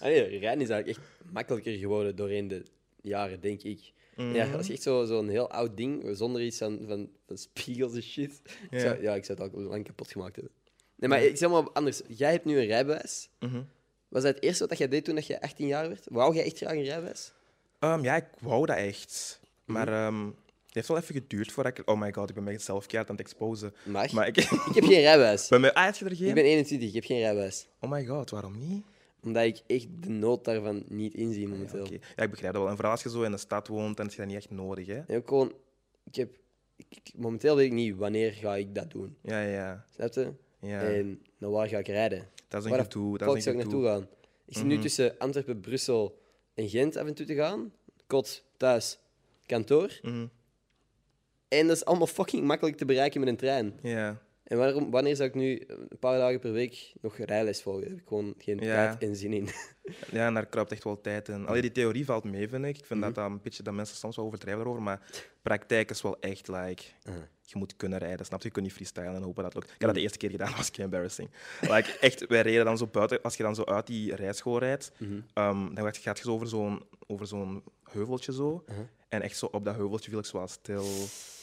[0.00, 1.00] nee, rijden is eigenlijk echt
[1.32, 2.62] makkelijker geworden doorheen de
[3.02, 3.92] jaren, denk ik.
[4.26, 4.34] Mhm.
[4.34, 7.94] Ja, als je echt zo- zo'n heel oud ding, zonder iets van, van, van spiegels
[7.94, 8.40] en shit.
[8.44, 8.78] Ik Ja.
[8.80, 10.52] zou, ja, ik zou het al lang kapot gemaakt hebben.
[10.96, 12.00] Nee, maar ik zeg maar anders.
[12.08, 13.28] Jij hebt nu een rijbewijs.
[13.38, 13.62] Mhm.
[14.08, 16.04] Was dat het eerste wat jij deed toen dat je 18 jaar werd?
[16.10, 17.32] Wou jij echt graag een rijbewijs?
[17.78, 19.40] Ehm, ja, ik wou dat echt.
[19.64, 19.72] Mhm.
[19.78, 21.88] Maar ehm, het heeft wel even geduurd voordat ik...
[21.88, 23.74] Oh my god, ik ben mezelf keihard aan het exposen.
[23.82, 24.12] Mag.
[24.12, 24.36] Maar ik...
[24.36, 25.48] Ik heb geen rijbewijs.
[25.54, 25.72] bij mij...
[25.74, 26.28] Ah, heb je er geen?
[26.28, 27.66] Ik ben 21, ik heb geen rijbewijs.
[27.80, 28.84] Oh my god, waarom niet?
[29.22, 31.84] Omdat ik echt de nood daarvan niet inzie Ja, momenteel.
[31.84, 31.98] oké.
[32.16, 32.70] ja, ik begrijp dat wel.
[32.70, 34.86] En vooral als je zo in de stad woont, dan is dat niet echt nodig,
[34.86, 34.98] hè?
[35.06, 35.52] En ook gewoon,
[36.04, 36.36] ik heb,
[36.76, 39.16] ik, momenteel weet ik niet wanneer ga ik dat doen.
[39.22, 40.32] Ja, ja, Snap je?
[40.60, 40.80] ja.
[40.82, 42.28] En naar waar ga ik rijden?
[42.48, 43.36] Dat is Waar een gedoe.
[43.36, 44.08] Is zou ik naartoe gaan?
[44.46, 44.82] Ik zit nu Mhm.
[44.82, 46.18] tussen Antwerpen, Brussel
[46.54, 47.72] en Gent af en toe te gaan.
[48.06, 48.98] Kot, thuis,
[49.46, 49.98] kantoor.
[50.02, 50.26] Mhm.
[51.48, 53.78] En dat is allemaal fucking makkelijk te bereiken met een trein.
[53.82, 54.22] Ja.
[54.50, 57.80] En waarom, wanneer zou ik nu een paar dagen per week nog rijles volgen?
[57.82, 59.48] Daar heb ik gewoon geen tijd en zin in.
[60.12, 61.46] ja, en daar kruipt echt wel tijd in.
[61.46, 62.78] Allee, die theorie valt mee, vind ik.
[62.78, 63.08] Ik vind Mhm.
[63.12, 65.00] dat, dat een beetje dat mensen soms wel overdrijven erover, maar
[65.42, 66.82] praktijk is wel echt like.
[67.04, 67.14] Ah.
[67.42, 68.46] Je moet kunnen rijden, snap je?
[68.46, 69.66] Je kunt niet freestylen en hopen dat het lukt.
[69.66, 69.78] Ik Mhm.
[69.78, 71.30] heb dat de eerste keer gedaan, dat was kei embarrassing.
[71.60, 74.92] Like, echt, wij reden dan zo buiten, als je dan zo uit die rijschool rijdt,
[74.98, 75.20] Mhm.
[75.34, 78.64] ehm, dan gaat je zo over zo'n, over zo'n heuveltje zo.
[79.08, 80.84] En echt zo op dat heuveltje viel ik zo wel stil.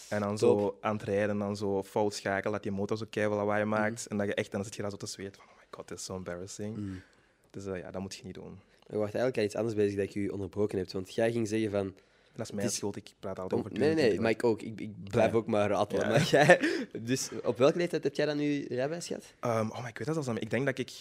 [0.09, 3.37] En dan zo aan het rijden, dan zo fout schakelen, dat die motor zo keihard
[3.37, 4.07] lawaai maakt.
[4.07, 5.87] En dat je echt, dan zit je daar zo te zweten van, oh my god,
[5.87, 7.01] dit is zo embarrassing.
[7.49, 8.59] Dus eh, ja, dat moet je niet doen.
[8.89, 10.91] Maar wacht, eigenlijk aan iets anders bezig dat ik u onderbroken heb.
[10.91, 11.93] Want jij ging zeggen van...
[12.35, 14.61] Dat is mijn is- schuld, ik praat altijd over Nee, nee, maar ik ook.
[14.61, 15.37] Ik, ik blijf Ja.
[15.37, 16.03] ook maar ratelen.
[16.05, 16.09] Ja.
[16.09, 16.61] Maar jij,
[17.01, 19.33] dus op welke leeftijd heb jij dan nu rijbewijs gehad?
[19.39, 20.39] Ehm, oh, maar ik weet dat zelfs.
[20.39, 20.91] Ik denk dat ik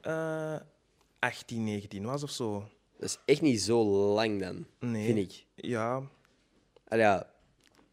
[0.00, 0.56] eh
[1.18, 2.68] 18, 19 was of zo.
[2.98, 3.84] Dat is echt niet zo
[4.14, 5.04] lang dan, Nee.
[5.14, 5.44] vind ik.
[5.54, 6.02] Ja,
[6.88, 7.30] Al ja,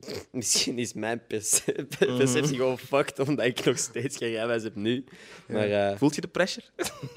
[0.31, 2.17] misschien is mijn perce- Mhm.
[2.17, 5.03] perceptie gewoon fucked omdat ik nog steeds geen rijbewijs heb nu.
[5.47, 6.65] Maar eh, Voelt je de pressure?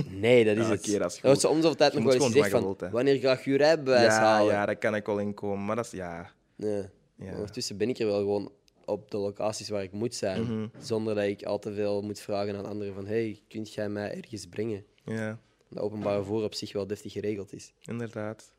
[0.09, 1.19] nee, dat is Ja, het.
[1.23, 4.19] dat om zoveel tijd nog wel eens gezegd van wanneer ga je je rijbewijs ja,
[4.21, 4.53] halen?
[4.55, 5.65] ja, daar kan ik wel in komen.
[5.65, 6.33] Maar dat is ja.
[6.57, 6.89] Ja.
[7.19, 8.53] Ondertussen ben ik er wel gewoon
[8.85, 10.43] op de locaties waar ik moet zijn.
[10.43, 10.67] Mhm.
[10.79, 14.15] Zonder dat ik al te veel moet vragen aan anderen van hey, kunt jij mij
[14.17, 14.85] ergens brengen?
[15.05, 17.73] ja, Dat openbare vervoer op zich wel deftig geregeld is.
[17.85, 18.53] inderdaad.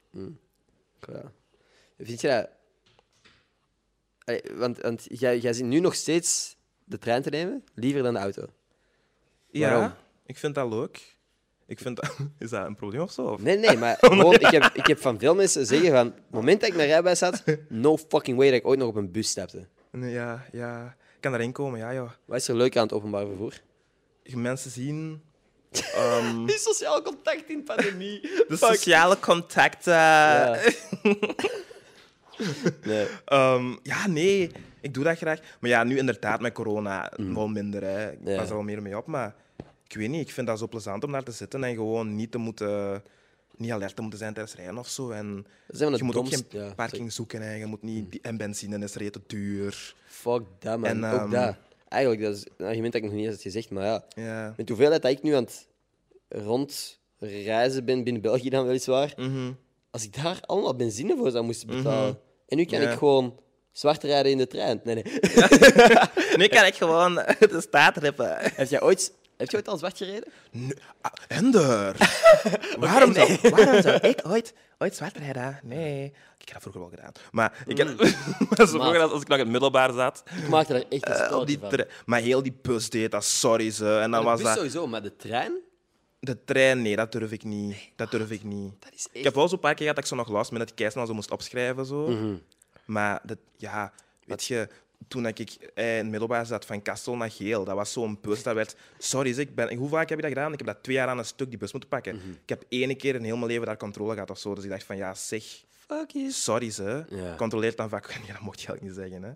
[1.08, 1.32] Ja.
[2.00, 2.50] Vind je dat...
[4.54, 8.20] Want want jij, jij zit nu nog steeds de trein te nemen, liever dan de
[8.20, 8.46] auto.
[9.52, 9.94] Ja, Waarom?
[10.26, 11.16] ik vind dat leuk.
[11.68, 12.16] Ik vind dat...
[12.40, 13.22] Is dat een probleem of zo?
[13.22, 13.42] Of?
[13.42, 16.06] Nee, nee, maar gewoon, ik, heb, ik heb van veel mensen zeggen van...
[16.06, 18.96] Het moment dat ik mijn rijbewijs had, no fucking way dat ik ooit nog op
[18.96, 19.68] een bus stapte.
[19.92, 20.96] Nee, ja, ja.
[21.16, 22.12] Ik kan daarin komen, ja, joh.
[22.26, 23.62] Wat is er leuk aan het openbaar vervoer?
[24.24, 25.22] Je mensen zien...
[25.96, 28.22] ehm, Die sociaal contact in pandemie.
[28.22, 29.94] de sociale contacten.
[29.94, 30.60] Ja.
[32.84, 33.08] Nee.
[33.26, 35.40] Ehm, ja, nee, ik doe dat graag.
[35.60, 37.84] Maar ja, nu inderdaad met corona wel minder.
[37.84, 38.12] Hè.
[38.12, 38.28] Ik Mm.
[38.28, 38.38] Ja.
[38.38, 39.06] pas er wel meer mee op.
[39.08, 39.36] Maar
[39.88, 42.32] ik weet niet, ik vind dat zo plezant om daar te zitten en gewoon niet
[42.32, 43.04] te moeten...
[43.58, 45.10] Niet alert te moeten zijn tijdens rijden of zo.
[45.12, 47.42] En je moet ook geen ja, parking zoeken.
[47.42, 47.54] Hè.
[47.54, 49.96] Je moet niet, die- en benzine is rete duur.
[50.06, 50.90] Fuck dat, man.
[50.90, 51.56] En, Ook ehm, dat.
[51.88, 54.54] Eigenlijk, dat is een argument dat ik nog niet eens had gezegd, maar ja.
[54.58, 55.68] Met de hoeveelheid dat ik nu aan het
[56.30, 59.52] rondreizen ben, binnen België dan weliswaar, Mhm.
[59.96, 62.20] Als ik daar allemaal benzine voor zou moeten betalen.
[62.48, 62.90] En nu kan Ja.
[62.92, 63.40] ik gewoon
[63.72, 64.82] zwart rijden in de trein.
[64.84, 65.04] Nee, nee.
[66.38, 67.14] Nu kan ik gewoon
[67.54, 68.38] de staat rippen.
[68.40, 70.24] heb, jij ooit, heb je ooit al zwart gereden?
[70.52, 71.96] Nee, ah, Ender!
[72.80, 75.60] waarom, zou, waarom zou ik ooit, ooit zwart rijden?
[75.64, 76.06] Nee.
[76.38, 77.12] Ik heb dat vroeger wel gedaan.
[77.32, 77.88] Maar ik heb,
[78.58, 81.46] zo vroeger, als als ik nog in het middelbaar zat, Ik maakte daar echt een
[81.46, 81.86] die van.
[82.06, 83.98] maar heel die bus deed dat, sorry ze.
[84.00, 84.56] En dan de was bus dat...
[84.58, 85.52] sowieso, maar de trein?
[86.26, 87.78] De trein, nee, dat durf ik niet.
[87.96, 88.74] Dat durf ik niet.
[88.80, 89.16] Dat is echt...
[89.16, 91.06] Ik heb wel zo'n paar keer gehad dat ik zo nog last met het keisnel
[91.06, 91.86] zo moest opschrijven.
[91.86, 92.08] Zo.
[92.08, 92.36] Mhm.
[92.86, 93.94] Maar dat, ja,
[94.26, 94.68] weet je,
[95.08, 98.44] toen ik eh, in het middelbaar zat van Kastel naar Geel, dat was zo'n bus
[98.44, 98.76] dat werd...
[98.98, 100.52] Sorry, ik ben, hoe vaak heb je dat gedaan?
[100.52, 102.16] Ik heb dat twee jaar aan een stuk die bus moeten pakken.
[102.16, 102.30] Mhm.
[102.30, 104.56] Ik heb ene keer in heel mijn leven daar controle gehad of zo.
[104.56, 105.44] Dus ik dacht van, ja, zeg,
[105.88, 106.32] Fuck you.
[106.32, 107.06] sorry ze.
[107.10, 107.36] Ja.
[107.36, 108.16] Controleer dan vaak.
[108.20, 109.34] Nee, dat mocht je eigenlijk niet zeggen, hè.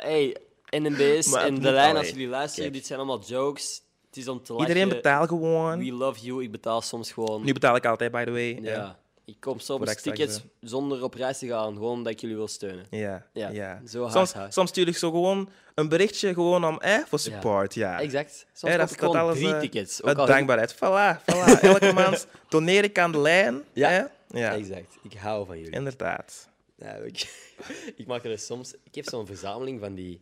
[0.00, 0.36] Hey,
[0.70, 3.82] NMB's en de lijn, als jullie luisteren, dit zijn allemaal jokes.
[4.16, 4.68] Het is om te lachen.
[4.68, 5.78] Iedereen betaalt gewoon.
[5.78, 6.42] We love you.
[6.42, 7.44] Ik betaal soms gewoon...
[7.44, 8.58] Nu betaal ik altijd, by the way.
[8.62, 8.98] Ja.
[9.24, 12.86] Ik koop soms tickets zonder op reis te gaan, gewoon omdat ik jullie wil steunen.
[12.90, 13.80] Ja, Ja, ja.
[13.88, 14.52] zo hard, soms, hard.
[14.52, 17.74] soms stuur ik zo gewoon een berichtje gewoon om, eh, voor support.
[17.74, 18.00] Ja.
[18.00, 18.46] Exact.
[18.52, 20.02] Soms koop ik gewoon drie eh, tickets.
[20.02, 20.74] Ook Uit al- dankbaarheid.
[20.74, 21.60] Voilà, voilà.
[21.72, 23.62] Elke maand doneer ik aan de lijn.
[23.72, 24.10] Ja.
[24.28, 24.54] Ja.
[24.54, 24.96] Exact.
[25.02, 25.72] Ik hou van jullie.
[25.72, 26.48] Inderdaad.
[26.76, 27.50] Ja, ik,
[27.96, 28.74] ik maak er soms...
[28.84, 30.20] Ik heb zo'n verzameling van die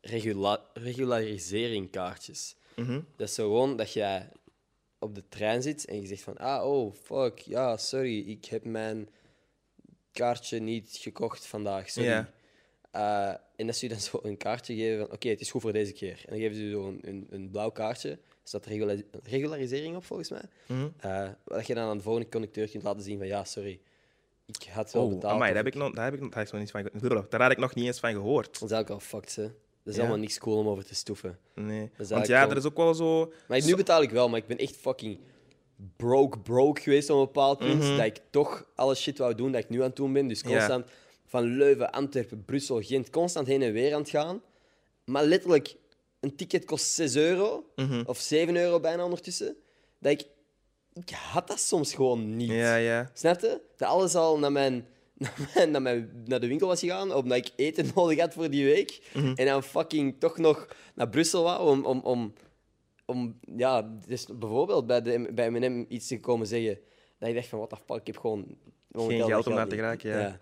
[0.00, 0.60] regula
[2.76, 3.00] Mhm.
[3.16, 4.28] Dat is zo gewoon dat jij
[4.98, 6.36] op de trein zit en je zegt van...
[6.36, 7.38] Ah, oh, fuck.
[7.38, 8.18] Ja, sorry.
[8.28, 9.08] Ik heb mijn
[10.12, 11.90] kaartje niet gekocht vandaag.
[11.90, 12.26] Sorry.
[12.90, 15.14] Eh, en dat ze je dan zo een kaartje geven van...
[15.14, 16.22] Oké, het is goed voor deze keer.
[16.26, 18.10] En dan geven ze je zo een, een, een blauw kaartje.
[18.10, 18.18] Er
[18.50, 20.42] staat regula regularisering op, volgens mij.
[20.66, 20.88] Mhm.
[20.98, 23.26] Eh, wat je dan aan de volgende conducteur kunt laten zien van...
[23.26, 23.80] Ja, sorry.
[24.46, 25.32] Ik had wel Oh, betaald.
[25.32, 27.30] amai, daar, heb ik nog, daar, heb ik, daar, heb ik nog niet van gehoord.
[27.30, 28.60] daar had ik nog niet eens van gehoord.
[28.60, 29.48] Dat is ook al fucked, hè.
[29.84, 30.00] Dat is Ja.
[30.00, 31.38] allemaal niks cool om over te stoeven.
[31.54, 31.90] Nee.
[32.08, 33.32] Want ja, er is ook wel zo...
[33.48, 35.18] Maar nu betaal ik wel, maar ik ben echt fucking
[35.96, 37.82] broke, broke geweest op een bepaald punt.
[37.82, 37.96] Mhm.
[37.96, 40.28] Dat ik toch alle shit wou doen dat ik nu aan het doen ben.
[40.28, 40.86] Dus constant
[41.26, 44.42] van Leuven, Antwerpen, Brussel, Gent, constant heen en weer aan het gaan.
[45.04, 45.74] Maar letterlijk,
[46.20, 48.02] een ticket kost 6 euro, Mhm.
[48.06, 49.56] of 7 euro bijna ondertussen.
[49.98, 50.26] Dat ik,
[50.92, 52.50] ik had dat soms gewoon niet.
[52.50, 53.10] Ja, ja.
[53.14, 53.60] Snap je?
[53.76, 54.86] Dat alles al naar, mijn,
[55.70, 59.10] naar, mijn, naar, de winkel was gegaan, omdat ik eten nodig had voor die week.
[59.14, 59.32] Mhm.
[59.34, 62.32] En dan fucking toch nog naar Brussel wou om, om, om,
[63.04, 66.78] om ja, dus bijvoorbeeld bij, de, bij M&M iets te komen zeggen.
[67.18, 68.46] Dat ik dacht van, what the fuck, ik heb gewoon...
[68.88, 70.40] momenteel geld om naar te geraken, ja.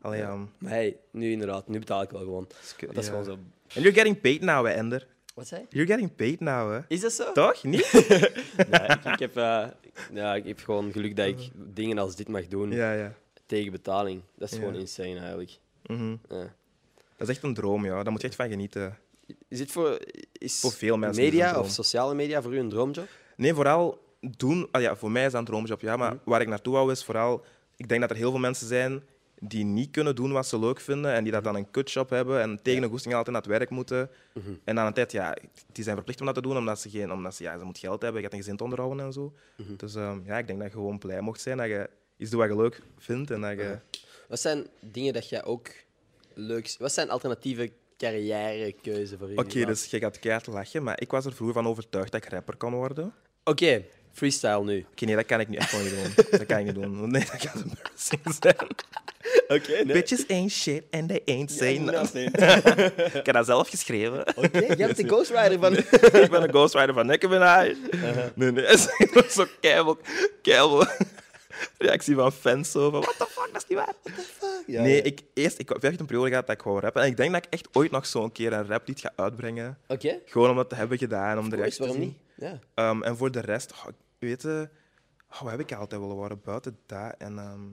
[0.00, 0.36] Allee, ja.
[0.58, 2.44] Maar hey, nu inderdaad, nu betaal ik wel gewoon.
[2.78, 3.10] Dat is ja.
[3.10, 3.30] gewoon zo...
[3.30, 5.06] And you're getting paid now, hè, Ender.
[5.34, 5.76] Wat zei je?
[5.76, 6.80] You're getting paid now, hè.
[6.88, 7.32] Is dat zo?
[7.32, 7.62] Toch?
[7.62, 7.92] Niet?
[8.70, 9.66] Nee, ik, ik heb, eh,
[10.12, 13.14] ja, ik heb gewoon geluk dat ik dingen als dit mag doen ja, ja.
[13.54, 14.22] Tegen betaling.
[14.36, 15.58] Dat is gewoon insane eigenlijk.
[15.86, 16.16] Mhm.
[16.28, 16.54] Ja.
[17.16, 18.02] Dat is echt een droom, ja.
[18.02, 18.98] Daar moet je echt van genieten.
[19.48, 19.98] Is dit voor,
[20.32, 23.08] is Voor veel mensen media of sociale media voor u een droomjob?
[23.36, 24.68] Nee, vooral doen.
[24.70, 25.96] Ah ja, voor mij is dat een droomjob, ja.
[25.96, 27.44] Maar waar ik naartoe wou is vooral.
[27.76, 29.02] Ik denk dat er heel veel mensen zijn
[29.38, 32.40] die niet kunnen doen wat ze leuk vinden en die dat dan een kutjob hebben
[32.40, 34.10] en tegen een goesting altijd naar het werk moeten.
[34.64, 35.36] En aan een tijd, ja,
[35.72, 37.78] die zijn verplicht om dat te doen omdat ze geen, omdat ze, ja, ze moet
[37.78, 39.32] geld hebben, je hebt een gezin te onderhouden en zo.
[39.76, 41.88] Dus ehm, ja, ik denk dat je gewoon blij mocht zijn dat je
[42.24, 43.30] iets doe wat je leuk vindt.
[43.30, 43.78] En dat je...
[44.28, 45.68] Wat zijn dingen dat jij ook
[46.34, 46.74] leuk...
[46.78, 49.34] Wat zijn alternatieve carrièrekeuze voor u?
[49.34, 52.30] Oké, dus je gaat keihard lachen, maar ik was er vroeger van overtuigd dat ik
[52.30, 53.04] rapper kan worden.
[53.44, 54.86] Oké, Oké, freestyle nu.
[54.98, 56.24] nee, dat kan ik niet echt gewoon niet doen.
[56.38, 57.10] Dat kan ik niet doen.
[57.10, 58.56] Nee, dat gaat embarrassing zijn.
[59.48, 59.84] Oké, nee.
[59.84, 62.36] Bitches ain't shit and they ain't saying Ja, nothing.
[63.20, 64.36] Ik heb dat zelf geschreven.
[64.36, 65.76] Oké, jij bent de ghostwriter van...
[66.22, 67.76] ik ben een ghostwriter van Nicki Minaj.
[68.34, 68.64] Nee, nee,
[69.12, 69.98] dat is zo keibel,
[70.42, 70.86] keibel.
[71.78, 73.94] Reactie van fans zo van, what the fuck, dat is niet waar.
[74.66, 75.02] Ja, nee, ja.
[75.02, 77.02] ik, eerst, ik heb echt een periode gehad dat ik wou rappen.
[77.02, 79.78] En ik denk dat ik echt ooit nog zo'n keer een raplied ga uitbrengen.
[79.88, 82.48] Oké, Gewoon om dat te hebben gedaan, om de rest course, te waarom zien.
[82.50, 82.62] niet?
[82.74, 82.90] Ja.
[82.90, 83.86] Ehm, en voor de rest, oh,
[84.18, 84.68] weet je,
[85.32, 87.14] oh, wat heb ik altijd willen worden buiten dat?
[87.18, 87.72] En, ehm,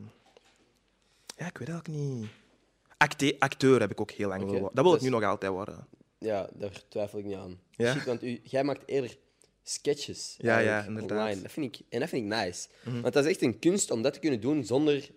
[1.38, 2.28] ja, ik weet het ook niet.
[2.98, 4.76] Acte acteur heb ik ook heel lang willen worden.
[4.76, 5.88] Dat wil ik dus- nu nog altijd worden.
[6.18, 7.60] ja, daar twijfel ik niet aan.
[7.72, 7.94] Ja?
[7.94, 9.18] Shit, want u, jij maakt eerder
[9.64, 11.10] sketches Ja, ja, inderdaad.
[11.10, 11.20] Mhm.
[11.20, 11.42] online.
[11.42, 12.68] Dat vind ik, en dat vind ik nice.
[13.02, 15.10] Want dat is echt een kunst om dat te kunnen doen zonder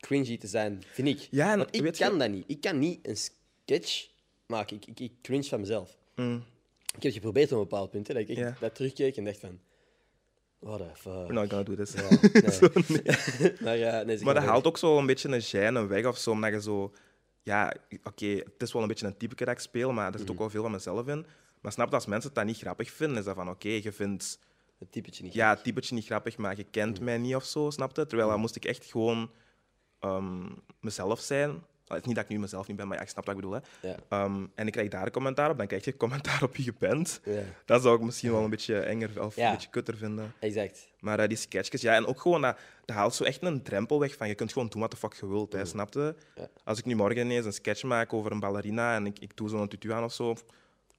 [0.00, 1.28] cringy te zijn, vind ik.
[1.30, 2.44] Ja, en Want ik je- kan dat niet.
[2.46, 4.08] Ik kan niet een sketch
[4.46, 4.76] maken.
[4.76, 5.96] Ik, ik, ik cringe van mezelf.
[6.14, 6.34] Mm.
[6.86, 8.08] Ik heb het geprobeerd op een bepaald punt.
[8.08, 9.60] Hè, dat ik echt dat terugkeek en dacht van...
[10.58, 11.12] What the fuck.
[11.12, 11.92] We're not gonna do this.
[11.92, 12.08] Ja,
[12.88, 13.52] nee.
[13.64, 15.42] maar ja, nee, Maar dat haalt ook zo een beetje een
[15.84, 16.92] gêne weg of zo, omdat je zo...
[17.42, 17.74] Ja,
[18.04, 20.30] oké, het is wel een beetje een type dat ik speel, maar er zit Mhm.
[20.32, 21.26] ook wel veel van mezelf in.
[21.68, 24.38] Maar snap je, als mensen dat niet grappig vinden, is dat van oké, je vindt
[24.78, 25.34] Het typetje niet.
[25.34, 27.04] ja, het typetje niet grappig, maar je kent Mhm.
[27.04, 28.06] mij niet of zo, snap je?
[28.06, 29.30] Terwijl dan moest ik echt gewoon
[30.00, 30.46] ehm,
[30.80, 31.50] mezelf zijn.
[31.88, 33.40] Het is niet dat ik nu mezelf niet ben, maar ja, ik snap wat ik
[33.40, 33.60] bedoel.
[33.80, 33.88] Hè.
[33.88, 33.96] Ja.
[34.08, 36.64] Ehm, en ik krijg daar een commentaar op, dan krijg je een commentaar op wie
[36.64, 37.20] je bent.
[37.24, 39.46] Ja, Dat zou ik misschien wel een beetje enger of Ja.
[39.46, 40.34] een beetje kutter vinden.
[40.38, 40.88] exact.
[41.00, 44.00] Maar eh, die sketchjes, ja, en ook gewoon, dat, dat haalt zo echt een drempel
[44.00, 46.14] weg van je kunt gewoon doen wat de fuck je wilt, hè, snap je?
[46.36, 46.46] Mm.
[46.64, 49.48] Als ik nu morgen ineens een sketch maak over een ballerina en ik, ik doe
[49.48, 50.34] zo'n tutu aan of zo,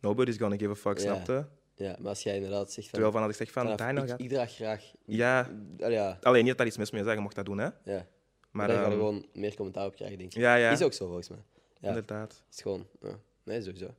[0.01, 1.03] nobody's gonna give a fuck, Ja.
[1.03, 1.45] snap je?
[1.83, 2.99] Ja, maar als jij inderdaad zegt van...
[2.99, 4.21] Terwijl van dat ik zeg van, Dino ik, gaat...
[4.21, 4.91] ik draag graag...
[5.05, 7.69] Ja, ja, alleen niet dat daar iets mis mee is, je mocht dat doen, hè?
[7.83, 8.07] ja.
[8.51, 10.39] Maar daar je ehm, gewoon meer commentaar op krijgen, denk ik.
[10.39, 11.43] ja, ja, Is ook zo, volgens mij.
[11.81, 12.43] Ja, inderdaad.
[12.51, 12.87] is gewoon...
[13.01, 13.19] Ja.
[13.43, 13.95] Nee, sowieso.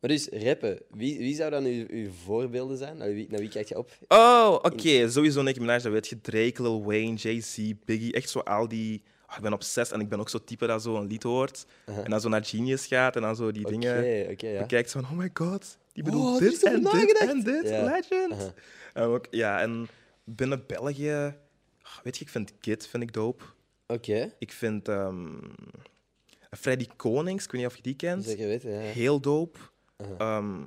[0.00, 0.82] Maar dus, rappen.
[0.90, 2.96] Wie, wie zou dan uw, uw voorbeelden zijn?
[2.96, 3.90] Naar wie, naar wie kijk je op?
[4.08, 5.10] Oh, oké.
[5.10, 6.20] Sowieso Nicki Minaj, dat weet je.
[6.20, 8.12] Drake, Lil Wayne, Jay-Z, Biggie.
[8.12, 9.02] Echt zo al die...
[9.28, 11.66] Oh, ik ben obsessed en ik ben ook zo type dat zo een lied hoort.
[11.86, 12.04] Uh-huh.
[12.04, 14.60] En dan zo naar Genius gaat en dan zo die dingen oké, ja.
[14.60, 14.90] bekijkt.
[14.90, 17.68] Van, oh my god, die bedoelt Oh, dit en dit en dit.
[17.68, 17.82] Ja.
[17.84, 18.32] Legend.
[18.32, 18.50] Uh-huh.
[18.94, 19.88] En ook, ja, en
[20.24, 21.34] binnen België...
[21.82, 23.44] oh, weet je, ik vind Kid vind ik dope.
[23.86, 25.36] Oké, Ik vind ehm
[26.50, 28.24] Freddy Konings, ik weet niet of je die kent.
[28.24, 28.70] zeker weten.
[28.70, 28.78] Ja.
[28.78, 29.58] Heel dope.
[30.18, 30.64] Ehm,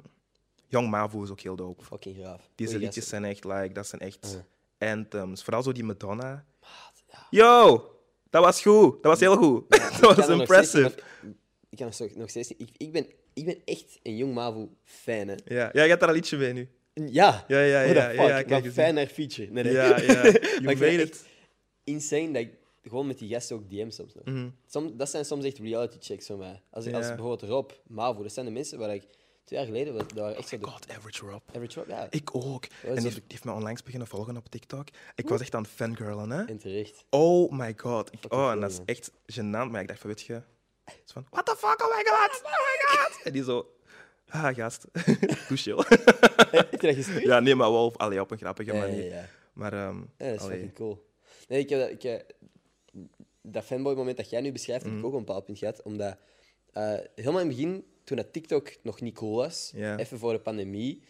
[0.68, 1.84] Young Mavo is ook heel dope.
[1.84, 2.50] Fucking graaf.
[2.56, 4.44] Deze liedjes zijn echt, like, dat zijn echt
[4.78, 5.44] anthems.
[5.44, 6.46] Vooral zo die Madonna.
[7.08, 7.28] ja.
[7.30, 7.90] Yo,
[8.32, 8.92] dat was goed.
[9.04, 9.70] Dat was heel goed.
[9.70, 10.94] Dat was nog steeds impressive.
[11.70, 12.52] Ik kan nog- nog steeds.
[12.58, 15.28] Ik, ik, ben, ik ben echt een Jong Mavo-fan.
[15.46, 16.70] Ja, ja, je hebt daar een liedje mee nu.
[16.94, 17.46] Ja.
[17.48, 18.10] Ja, ja, ja.
[18.10, 19.52] ja, ja, ik fan naar feature.
[19.52, 19.74] Nee, nee.
[19.74, 20.24] Ja, ja.
[20.32, 21.26] You Maar made vind it.
[21.84, 22.50] insane dat ik
[22.84, 24.24] gewoon met die gasten ook DM soms nog.
[24.26, 24.50] Mhm.
[24.68, 26.62] Som, dat zijn soms echt reality checks voor mij.
[26.70, 29.04] Als, als bijvoorbeeld Rob, Mavo, dat zijn de mensen waar ik
[29.44, 31.42] twee jaar geleden, dat waren echt zo de God, Average Rob.
[31.50, 32.08] average Rob, ja.
[32.10, 32.66] Ik ook.
[32.66, 34.88] is En die zo- heeft, die heeft me onlangs beginnen volgen op TikTok.
[35.16, 36.44] Ik was echt aan het fangirlen, hè.
[36.46, 37.06] En terecht.
[37.10, 38.12] Oh my god.
[38.14, 39.70] Ik, oh, en dat is echt gênant.
[39.72, 40.42] Maar ik dacht van, weet je...
[40.86, 43.22] Zo van, what the fuck, oh my god, oh my god.
[43.24, 43.76] En die zo...
[44.30, 44.86] Ah, gast.
[45.48, 45.76] Doe chill.
[46.82, 49.06] Dat ja, nee, maar wel allee, op een grappige Ja, ja, manier.
[49.14, 49.26] ja.
[49.54, 50.52] Maar, ehm Ja, dat is allee.
[50.58, 51.10] fucking cool.
[51.48, 52.32] Nee, ik heb dat, ik, heb-
[53.42, 54.94] dat fanboy-moment dat jij nu beschrijft, Mhm.
[54.96, 55.82] heb ik ook op een bepaald punt gehad.
[55.82, 56.18] Omdat
[56.74, 59.98] eh, helemaal in het begin, toen dat TikTok nog niet cool was, Ja.
[59.98, 61.02] even voor de pandemie,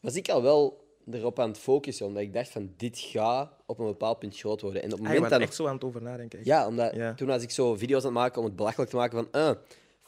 [0.00, 2.06] was ik al wel erop aan het focussen.
[2.06, 4.82] Omdat ik dacht van, dit gaat op een bepaald punt groot worden.
[4.82, 5.40] En op het Ah, moment dat...
[5.40, 6.38] echt zo aan het over nadenken.
[6.38, 6.48] echt.
[6.48, 7.14] Ja, omdat Ja.
[7.14, 9.40] toen was ik zo video's aan het maken om het belachelijk te maken van...
[9.42, 9.56] ah,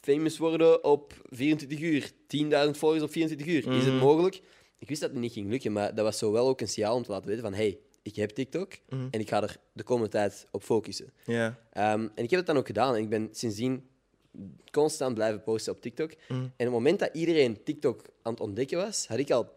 [0.00, 2.10] famous worden op 24 uur.
[2.26, 3.58] 10.000 volgers op 24 uur.
[3.58, 3.92] Is Mhm.
[3.92, 4.40] het mogelijk?
[4.78, 6.96] Ik wist dat het niet ging lukken, maar dat was zo wel ook een signaal
[6.96, 7.54] om te laten weten van...
[7.54, 9.06] hey, ik heb TikTok Mhm.
[9.10, 11.12] en ik ga er de komende tijd op focussen.
[11.24, 11.58] Ja.
[11.72, 12.94] Ehm, en ik heb het dan ook gedaan.
[12.94, 13.88] En ik ben sindsdien
[14.70, 16.10] constant blijven posten op TikTok.
[16.28, 16.40] Mhm.
[16.40, 19.48] En op het moment dat iedereen TikTok aan het ontdekken was, had ik al,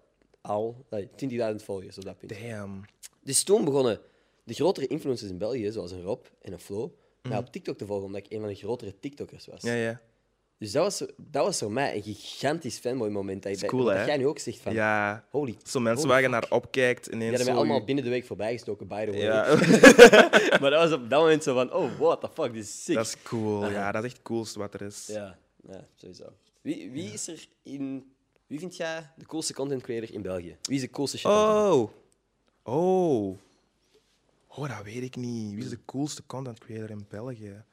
[0.41, 1.07] al eh,
[1.51, 2.39] 20.000 volgers op dat punt.
[2.39, 2.85] Damn.
[3.23, 3.99] Dus toen begonnen
[4.43, 7.85] de grotere influencers in België, zoals een Rob en een Flo, mij op TikTok te
[7.85, 9.61] volgen, omdat ik een van de grotere TikTokkers was.
[9.61, 10.01] Ja, ja.
[10.57, 13.43] Dus dat was, dat was voor mij een gigantisch fanboy-moment.
[13.43, 14.05] Dat, dat, cool, dat hè?
[14.05, 15.25] jij nu ook zegt van, Ja.
[15.29, 15.57] holy...
[15.63, 17.61] Zo mensen waar je naar opkijkt, Die ineens hadden mij zo...
[17.61, 19.21] allemaal binnen de week voorbijgestoken, by the way.
[19.21, 19.45] Ja,
[20.61, 22.95] maar dat was op dat moment zo van, oh, what the fuck, dit is sick.
[22.95, 23.69] dat is cool.
[23.69, 25.07] Ja, dat is echt het coolste wat er is.
[25.07, 25.37] Ja,
[25.67, 26.25] ja sowieso.
[26.61, 28.13] Wie, wie is er in...
[28.47, 30.57] Wie vind jij de coolste content creator in België?
[30.61, 31.31] Wie is de coolste shit?
[31.31, 31.89] aan het doen?
[32.63, 32.75] Oh.
[32.75, 33.37] Oh.
[34.47, 35.53] Oh, dat weet ik niet.
[35.53, 37.63] Wie is de coolste content creator in België?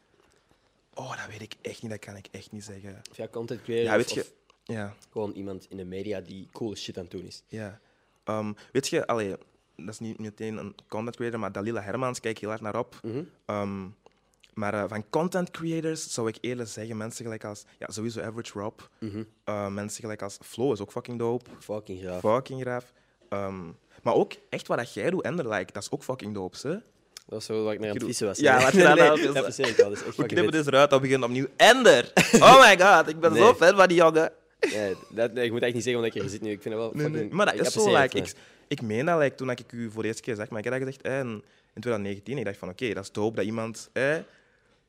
[0.94, 1.90] Oh, dat weet ik echt niet.
[1.90, 3.02] Dat kan ik echt niet zeggen.
[3.10, 4.20] Of ja, content creator Ja, weet je...
[4.20, 4.32] of
[4.64, 7.42] Ja, gewoon iemand in de media die coole shit aan het doen is.
[7.48, 7.80] ja.
[8.24, 9.30] Ehm, weet je, allee,
[9.76, 13.00] dat is niet meteen een content creator, maar Dalila Hermans kijk heel hard naar op.
[13.44, 13.86] Ehm,
[14.54, 18.58] maar eh, van content creators zou ik eerlijk zeggen, mensen gelijk als, ja, sowieso Average
[18.58, 18.80] Rob.
[19.44, 21.50] Eh, mensen gelijk als Flo is ook fucking dope.
[21.58, 22.20] Fucking graaf.
[22.20, 22.92] Fucking graaf.
[23.28, 23.64] Ehm,
[24.02, 26.76] maar ook echt wat dat jij doet, Ender, like, dat is ook fucking dope, hè?
[27.32, 28.38] Dat was zo waar ik naar aan het vissen was.
[28.38, 29.34] Ja, wat je nee, nou- nee, dat.
[29.34, 30.52] Dat is echt We knippen vet.
[30.52, 31.46] dus eruit, dan begint opnieuw.
[31.56, 32.12] Ender!
[32.34, 33.54] Oh my god, ik ben zo Nee.
[33.54, 34.32] fan van die jongen.
[34.60, 36.50] Ja, dat, nee, ik moet echt niet zeggen omdat ik er zit nu.
[36.50, 37.24] Ik vind dat wel Nee, fucking...
[37.28, 37.34] nee.
[37.34, 38.34] Maar dat is zo, het, like, ik,
[38.68, 40.72] ik meen dat like, toen ik u voor de eerste keer zeg, maar ik heb
[40.72, 41.28] dat gezegd hè, in,
[41.74, 42.38] in 2019.
[42.38, 43.90] Ik dacht van, oké, dat is dope dat iemand...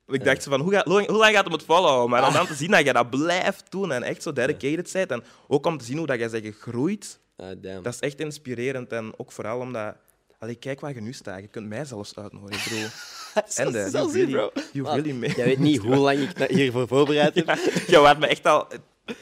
[0.08, 2.10] Ik dacht van, hoe, ga- hoe, lang- hoe lang gaat hem het volhouden?
[2.10, 5.12] Maar om dan te zien dat je dat blijft doen en echt zo dedicated bent.
[5.12, 7.84] En ook om te zien hoe dat jij gegroeid, maar- Ah, damn.
[7.84, 8.92] dat is echt inspirerend.
[8.92, 9.96] En ook vooral omdat...
[10.44, 11.40] Allee, kijk waar je nu staat.
[11.42, 12.72] Je kunt mij zelfs uitnodigen.
[12.72, 12.90] Bedoel,
[13.66, 14.52] Ender, you really, bro.
[14.72, 15.34] you.
[15.36, 17.58] Jij weet niet hoe lang ik hiervoor voorbereid heb.
[17.88, 18.68] Je waart me echt al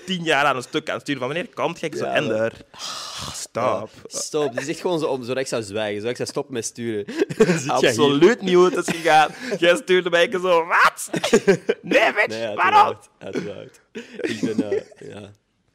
[0.05, 1.21] tien jaar aan een stuk aan het sturen.
[1.21, 1.85] Van wanneer komt je?
[1.85, 2.53] Ik zo, Ja, Ender.
[2.71, 3.89] Ah, Stop.
[4.05, 4.53] Stop.
[4.53, 5.95] Het is echt gewoon zo om, zodat ik zou zwijgen.
[5.95, 7.05] Zodat ik zou stoppen met sturen.
[7.67, 9.29] Absoluut niet hoe het is gegaan.
[9.57, 11.09] Jij stuurde mij zo, wat?
[11.81, 12.95] Nee, bitch, Nee, waarom?
[12.95, 13.09] uiteraard.
[13.19, 13.79] uiteraard.
[14.21, 14.71] Ik ben...
[14.71, 15.31] eh, ja.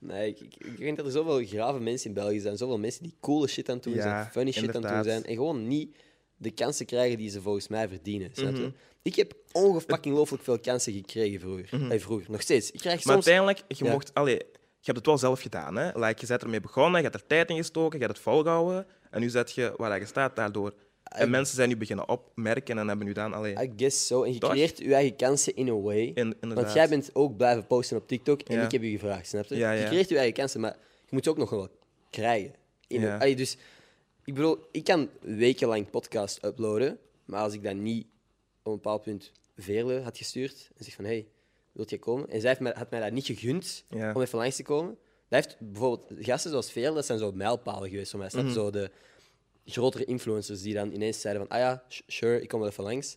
[0.07, 2.57] Nee, ik, ik, ik denk dat er zoveel grave mensen in België zijn.
[2.57, 4.27] Zoveel mensen die coole shit aan het doen Ja, zijn.
[4.31, 5.25] Funny shit aan het doen zijn.
[5.25, 5.97] En gewoon niet
[6.37, 8.31] de kansen krijgen die ze volgens mij verdienen.
[8.33, 8.61] Snap Mhm.
[8.63, 8.73] je?
[9.03, 11.91] Ik heb ongelooflijk veel kansen gekregen vroeger.
[11.93, 12.31] Eh, vroeger.
[12.31, 12.71] Nog steeds.
[12.71, 13.27] Ik krijg Maar soms...
[13.27, 13.91] uiteindelijk, je, Ja.
[13.93, 14.35] mocht, allee,
[14.81, 15.77] je hebt het wel zelf gedaan.
[15.77, 15.99] Hè?
[15.99, 18.87] Like, je bent ermee begonnen, je hebt er tijd in gestoken, je hebt het volgehouden.
[19.11, 20.75] En nu zet je waar je staat daardoor.
[21.09, 23.33] En mensen zijn nu beginnen opmerken en hebben nu dan...
[23.33, 24.23] Allee, I guess so.
[24.23, 24.51] En je Toch?
[24.51, 26.01] creëert je eigen kansen in a way.
[26.01, 26.55] in, inderdaad.
[26.55, 28.65] Want jij bent ook blijven posten op TikTok en Ja.
[28.65, 29.57] ik heb je gevraagd, snap je?
[29.57, 29.81] Ja, ja.
[29.83, 31.69] Je creëert je eigen kansen, maar je moet ze ook nog wel
[32.11, 32.55] krijgen.
[32.87, 33.09] In.
[33.11, 33.57] Allee, dus,
[34.25, 38.07] ik bedoel, ik kan wekenlang podcast uploaden, maar als ik dat niet
[38.63, 41.27] op een bepaald punt Veerle had gestuurd en zegt van, hey,
[41.73, 42.31] wilt je komen?
[42.31, 44.97] En zij heeft mij, had mij dat niet gegund om even langs te komen.
[45.29, 48.31] Dat heeft bijvoorbeeld gasten zoals Veerle, dat zijn zo mijlpalen geweest voor mij.
[48.33, 48.53] Mhm.
[48.53, 48.91] Zo de
[49.67, 53.17] grotere influencers die dan ineens zeiden van, ah ja, sure, ik kom wel even langs.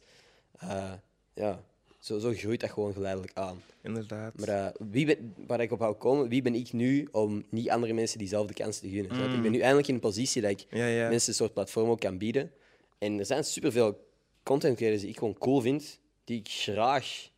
[0.60, 0.94] Eh,
[1.34, 1.64] ja,
[2.00, 3.62] zo, zo groeit dat gewoon geleidelijk aan.
[3.82, 4.38] Inderdaad.
[4.38, 7.70] Maar eh, wie ben, waar ik op wou komen, wie ben ik nu om niet
[7.70, 9.34] andere mensen diezelfde kans te gunnen?
[9.36, 10.78] Ik ben nu eindelijk in een positie dat ik Mm.
[10.78, 11.10] Ja, ja.
[11.10, 12.52] mensen een soort platform ook kan bieden.
[12.98, 14.08] En er zijn superveel
[14.44, 17.30] content creators die ik gewoon cool vind, die ik graag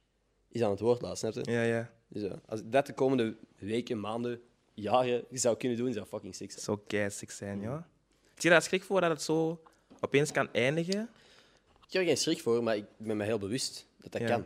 [0.52, 1.52] eens aan het woord laat, snap je?
[1.52, 1.92] Ja, ja.
[2.08, 4.42] Dus, eh, als ik dat de komende weken, maanden,
[4.74, 6.64] jaren zou kunnen doen, zou fucking sick zijn.
[6.64, 7.88] Zo keisig zijn, ja.
[8.42, 9.62] Zie je daar schrik voor dat het zo
[10.00, 11.10] opeens kan eindigen?
[11.88, 14.28] Ik heb er geen schrik voor, maar ik ben me heel bewust dat dat Ja.
[14.28, 14.46] kan.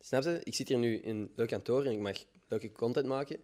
[0.00, 0.40] Snap je?
[0.44, 2.16] Ik zit hier nu in een leuk kantoor en ik mag
[2.48, 3.36] leuke content maken.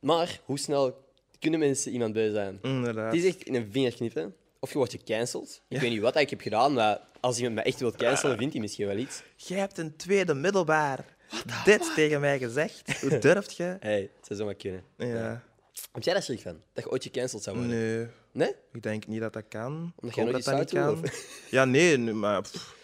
[0.00, 1.04] Maar hoe snel
[1.38, 2.58] kunnen mensen iemand bij zijn?
[2.62, 3.12] Inderdaad.
[3.14, 4.26] Het is echt in een vingerknip, hè.
[4.58, 5.62] Of je wordt gecanceld.
[5.68, 8.52] Ik weet niet wat ik heb gedaan, maar als iemand me echt wil cancelen, vindt
[8.52, 9.22] hij misschien wel iets.
[9.36, 11.16] Jij hebt een tweede middelbaar
[11.64, 13.00] dit tegen mij gezegd.
[13.00, 13.76] Hoe durft je?
[13.80, 14.84] Hey, het zou zomaar kunnen.
[14.96, 15.44] Ja.
[15.92, 16.62] Heb jij daar schrik van?
[16.72, 17.76] Dat je ooit gecanceld zou worden?
[17.76, 18.54] Nee, Nee?
[18.72, 19.92] ik denk niet dat dat kan.
[19.96, 21.04] Omdat jij dat dat niet kan.
[21.50, 22.76] Ja, nee, maar pff,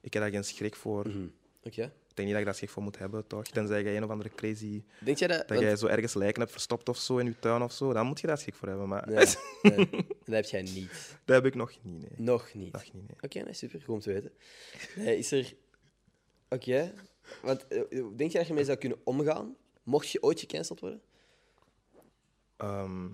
[0.00, 1.06] ik heb daar geen schrik voor.
[1.62, 1.92] Oké.
[2.08, 3.42] Ik denk niet dat ik daar schrik voor moet hebben, toch?
[3.44, 4.82] Tenzij jij een of andere crazy...
[5.00, 5.38] Denk jij dat...
[5.38, 7.92] Dat want- jij zo ergens lijken hebt verstopt of zo in je tuin of zo,
[7.92, 8.88] dan moet je daar schrik voor hebben.
[8.88, 9.26] Maar Nee,
[9.62, 9.88] nee,
[10.24, 11.16] dat heb jij niet.
[11.24, 12.10] dat heb ik nog niet, nee.
[12.16, 12.72] Nog niet.
[12.72, 13.16] Nog niet, nee.
[13.20, 13.80] Oké, nee, super.
[13.80, 14.32] Goed om te weten.
[14.96, 15.54] Nee, is er...
[16.48, 16.92] Oké.
[17.42, 21.00] Want eh, denk je dat je ermee zou kunnen omgaan, mocht je ooit gecanceld worden?
[22.56, 23.06] Ehm,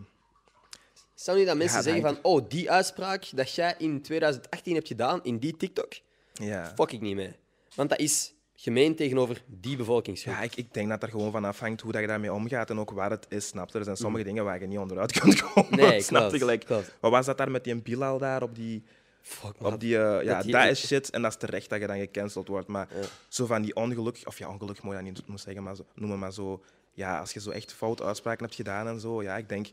[1.21, 5.21] Zou niet dat mensen zeggen van, oh, die uitspraak dat jij in 2018 hebt gedaan,
[5.23, 5.93] in die TikTok,
[6.33, 6.73] ja.
[6.75, 7.37] fuck ik niet mee.
[7.75, 10.35] Want dat is gemeen tegenover die bevolkingsgroep.
[10.35, 12.79] Ja, ik, ik denk dat er gewoon van afhangt hoe dat je daarmee omgaat en
[12.79, 13.79] ook waar het is, snap je?
[13.79, 15.71] Er zijn sommige dingen waar je niet onderuit kunt komen.
[15.71, 15.77] Mm.
[15.77, 16.59] Nee, snap je?
[16.59, 16.95] klopt.
[17.01, 18.83] Wat was dat daar met die Bilal daar op die...
[19.23, 19.55] Fuck.
[19.59, 22.49] Op die, eh, ja, dat is shit en dat is terecht dat je dan gecanceld
[22.49, 22.69] wordt.
[22.69, 23.07] Maar Ja.
[23.29, 26.19] zo van die ongeluk, of ja, ongeluk moet je dat niet zeggen, maar zo, noemen,
[26.19, 26.63] maar zo,
[26.93, 29.69] ja, als je zo echt fout uitspraken hebt gedaan en zo, ja, ik denk,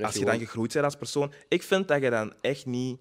[0.00, 3.00] als je dan gegroeid bent als persoon, ik vind dat je dan echt niet,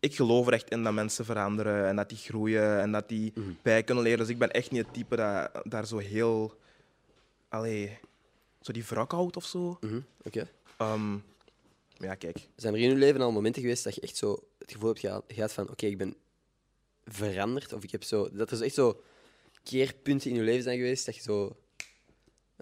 [0.00, 3.32] ik geloof er echt in dat mensen veranderen en dat die groeien en dat die
[3.34, 3.50] Mhm.
[3.62, 4.18] bij kunnen leren.
[4.18, 6.58] Dus ik ben echt niet het type dat daar zo heel,
[7.48, 7.98] allee,
[8.60, 9.76] zo die wrak houdt of zo.
[9.80, 10.48] Mhm, Oké.
[10.76, 11.16] Ehm,
[11.96, 12.38] ja, kijk.
[12.56, 15.00] Zijn er in je leven al momenten geweest dat je echt zo het gevoel hebt
[15.00, 16.14] geha- gehad van, oké, ik ben
[17.04, 17.72] veranderd?
[17.72, 18.28] Of ik heb zo...
[18.32, 19.02] Dat er zo echt zo
[19.62, 21.56] keerpunten in je leven zijn geweest dat je zo...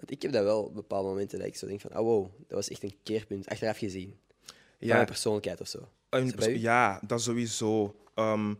[0.01, 2.31] Want ik heb dat wel op bepaalde momenten dat ik zo denk van, oh wow,
[2.37, 4.15] dat was echt een keerpunt, achteraf gezien.
[4.45, 5.89] Van Ja, mijn persoonlijkheid of zo.
[6.09, 6.59] Dat u?
[6.59, 7.95] ja, dat sowieso.
[8.15, 8.53] Ehm,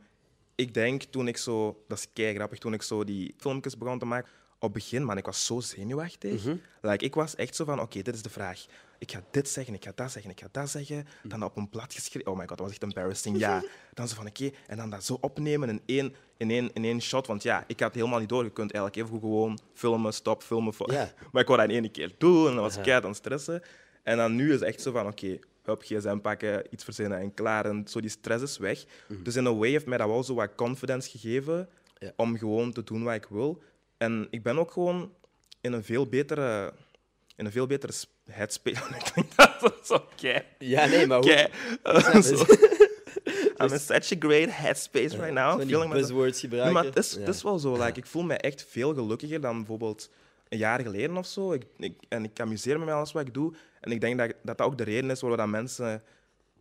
[0.56, 4.00] ik denk toen ik zo, dat is kei grappig, toen ik zo die filmpjes begon
[4.00, 4.32] te maken,
[4.62, 6.44] op het begin, man, ik was zo zenuwachtig.
[6.46, 6.56] Mhm.
[6.82, 8.66] like, ik was echt zo van, oké, dit is de vraag.
[8.98, 11.08] Ik ga dit zeggen, ik ga dat zeggen, ik ga dat zeggen.
[11.24, 12.32] Dan op een blad geschreven.
[12.32, 13.38] Oh my god, dat was echt embarrassing.
[13.38, 13.64] Ja.
[13.94, 17.02] Dan zo van, oké, en dan dat zo opnemen in één, in, één, in één
[17.02, 17.28] shot.
[17.28, 18.44] Want ja, ik had het helemaal niet door.
[18.44, 20.74] Je kunt eigenlijk even gewoon filmen, stop, filmen.
[21.32, 23.20] maar ik wou dat in één keer doen en dan was ik keihard aan het
[23.20, 23.62] stressen.
[24.04, 27.34] En dan nu is het echt zo van, oké, hup, gsm pakken, iets verzinnen en
[27.34, 27.66] klaar.
[27.66, 28.84] En zo die stress is weg.
[29.24, 32.12] Dus in een way heeft mij dat wel zo wat confidence gegeven Ja.
[32.16, 33.62] om gewoon te doen wat ik wil.
[34.02, 35.14] En ik ben ook gewoon
[35.62, 36.74] in een veel betere,
[37.36, 37.94] in een veel betere
[38.32, 38.82] headspace.
[39.62, 41.50] Dat zo kei- Ja, nee, maar hoe...
[42.24, 42.46] zo.
[43.64, 45.58] I'm in such a great headspace right now.
[45.60, 46.74] Die feeling buzzwords Nee, gebruiken.
[46.74, 47.72] maar het is, het is wel zo.
[47.84, 50.10] Like, ik voel me echt veel gelukkiger dan bijvoorbeeld
[50.50, 51.52] een jaar geleden of zo.
[51.52, 53.54] Ik, ik, en ik amuseer me met alles wat ik doe.
[53.80, 56.04] En ik denk dat dat, dat ook de reden is waarom dat mensen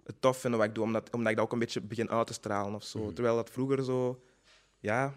[0.05, 0.85] het tof vinden wat ik doe.
[0.85, 2.99] Omdat, omdat ik dat ook een beetje begin uit te stralen of zo.
[2.99, 3.13] Mhm.
[3.15, 4.23] Terwijl dat vroeger zo...
[4.79, 5.15] Ja...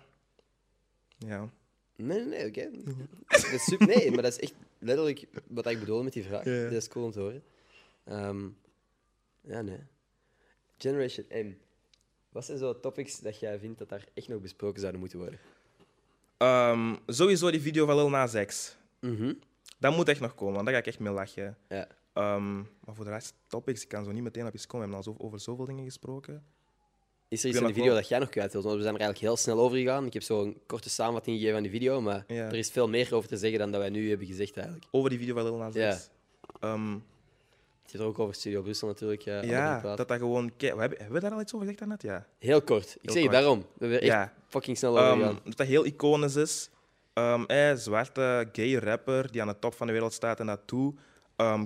[1.18, 1.50] Ja.
[2.06, 2.70] Nee, nee, nee, oké.
[3.28, 3.88] Dat is super.
[3.88, 6.46] Nee, maar dat is echt letterlijk wat ik bedoelde met die vraag.
[6.46, 6.64] Ja, ja.
[6.64, 7.44] Dat is cool om te horen.
[8.04, 8.48] Ehm,
[9.42, 9.80] ja, nee.
[10.78, 11.54] Generation M.
[12.30, 15.40] Wat zijn zo topics dat jij vindt dat daar echt nog besproken zouden moeten worden?
[16.38, 18.78] Ehm, sowieso die video van Lil Nas X.
[19.00, 19.34] Mhm.
[19.80, 21.58] Dat moet echt nog komen, want daar ga ik echt mee lachen.
[21.70, 21.88] Ja.
[22.14, 24.88] Ehm, maar voor de rest, topics, ik kan zo niet meteen op iets komen.
[24.90, 26.46] We hebben al zo, over zoveel dingen gesproken.
[27.34, 28.64] Is er iets in de video wel- dat jij nog kwijt wilt?
[28.64, 30.06] Want we zijn er eigenlijk heel snel over gegaan.
[30.06, 32.46] Ik heb zo een korte samenvatting gegeven van die video, maar Ja.
[32.46, 34.86] er is veel meer over te zeggen dan dat wij nu hebben gezegd eigenlijk.
[34.92, 35.78] Over die video van Lil Nas X.
[35.80, 35.98] Ja.
[36.60, 36.92] Ehm,
[37.82, 39.22] Het zit er ook over Studio Brussel natuurlijk.
[39.22, 40.52] Ja, allemaal Ja, dat dat gewoon...
[40.58, 42.02] We hebben, hebben we daar al iets over gezegd daarnet?
[42.02, 42.28] Ja.
[42.40, 42.90] Heel kort.
[42.96, 43.42] Ik Heel zeg je kort.
[43.42, 43.60] daarom.
[43.60, 44.34] We hebben echt ja.
[44.48, 45.40] fucking snel over Ehm, gegaan.
[45.44, 46.70] dat dat heel iconisch is.
[47.14, 50.94] Eh, zwarte gay rapper die aan de top van de wereld staat en dat toe.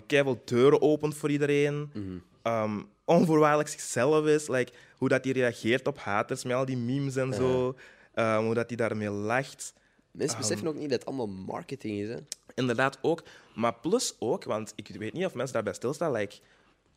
[0.07, 1.89] Veel deuren opent voor iedereen.
[1.93, 2.81] Mhm.
[3.07, 4.47] Onvoorwaardelijk zichzelf is.
[4.47, 7.75] Like, hoe dat hij reageert op haters met al die memes en zo.
[8.13, 9.73] Ehm, hoe dat hij daarmee lacht.
[10.11, 12.09] Mensen Ehm, beseffen ook niet dat het allemaal marketing is.
[12.09, 12.17] Hè?
[12.55, 13.23] Inderdaad ook.
[13.55, 16.35] Maar plus ook, want ik weet niet of mensen daarbij stilstaan, like,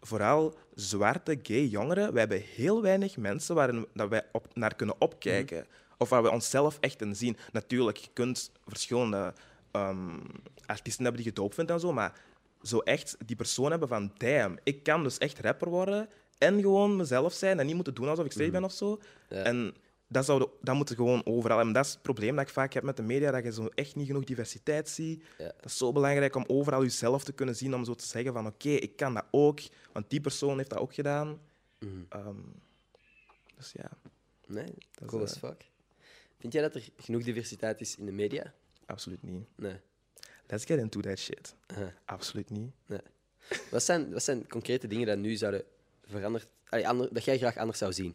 [0.00, 4.96] vooral zwarte gay jongeren, wij hebben heel weinig mensen waarin dat wij op, naar kunnen
[4.98, 5.66] opkijken.
[5.98, 7.36] Of waar we onszelf echt in zien.
[7.52, 9.32] Natuurlijk, je kunt verschillende
[9.70, 10.18] ehm,
[10.66, 12.12] artiesten hebben die je doop vindt en zo, maar
[12.62, 16.08] zo echt die persoon hebben van, damn, ik kan dus echt rapper worden
[16.38, 19.00] en gewoon mezelf zijn en niet moeten doen alsof ik straight ben of zo.
[19.28, 19.42] Ja.
[19.42, 19.74] En
[20.08, 21.60] dat, zou de- dat moet gewoon overal.
[21.60, 23.66] En dat is het probleem dat ik vaak heb met de media, dat je zo
[23.66, 25.24] echt niet genoeg diversiteit ziet.
[25.38, 25.44] Ja.
[25.44, 28.46] Dat is zo belangrijk om overal jezelf te kunnen zien, om zo te zeggen van
[28.46, 29.60] oké, ik kan dat ook,
[29.92, 31.40] want die persoon heeft dat ook gedaan.
[31.78, 31.90] Mhm.
[32.08, 32.36] Ehm,
[33.56, 33.90] dus ja,
[34.46, 35.68] Nee, Dat is, cool as eh, fuck.
[36.38, 38.54] Vind jij dat er genoeg diversiteit is in de media?
[38.86, 39.46] absoluut niet.
[39.56, 39.76] Nee.
[40.50, 41.54] Let's get into that shit.
[41.66, 41.92] Aha.
[42.04, 42.70] Absoluut niet.
[43.70, 45.62] Wat, zijn, wat zijn concrete dingen dat nu zouden
[46.06, 46.46] veranderd...
[46.68, 48.14] Allee, ander, dat jij graag anders zou zien?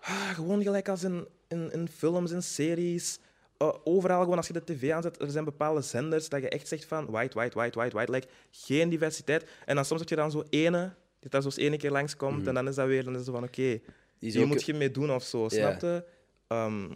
[0.00, 3.18] Ah, gewoon gelijk als in, in, in films en series.
[3.58, 6.68] Uh, overal, gewoon als je de tv aanzet, er zijn bepaalde zenders dat je echt
[6.68, 8.12] zegt van white, white, white, white, white.
[8.12, 9.44] Like, geen diversiteit.
[9.64, 12.46] En dan soms heb je dan zo ene, die daar zo eens ene keer langskomt
[12.46, 13.80] en dan is dat weer, dan is het van oké,
[14.18, 16.04] hier ook- moet je mee doen of zo, snap je?
[16.46, 16.90] Ehm,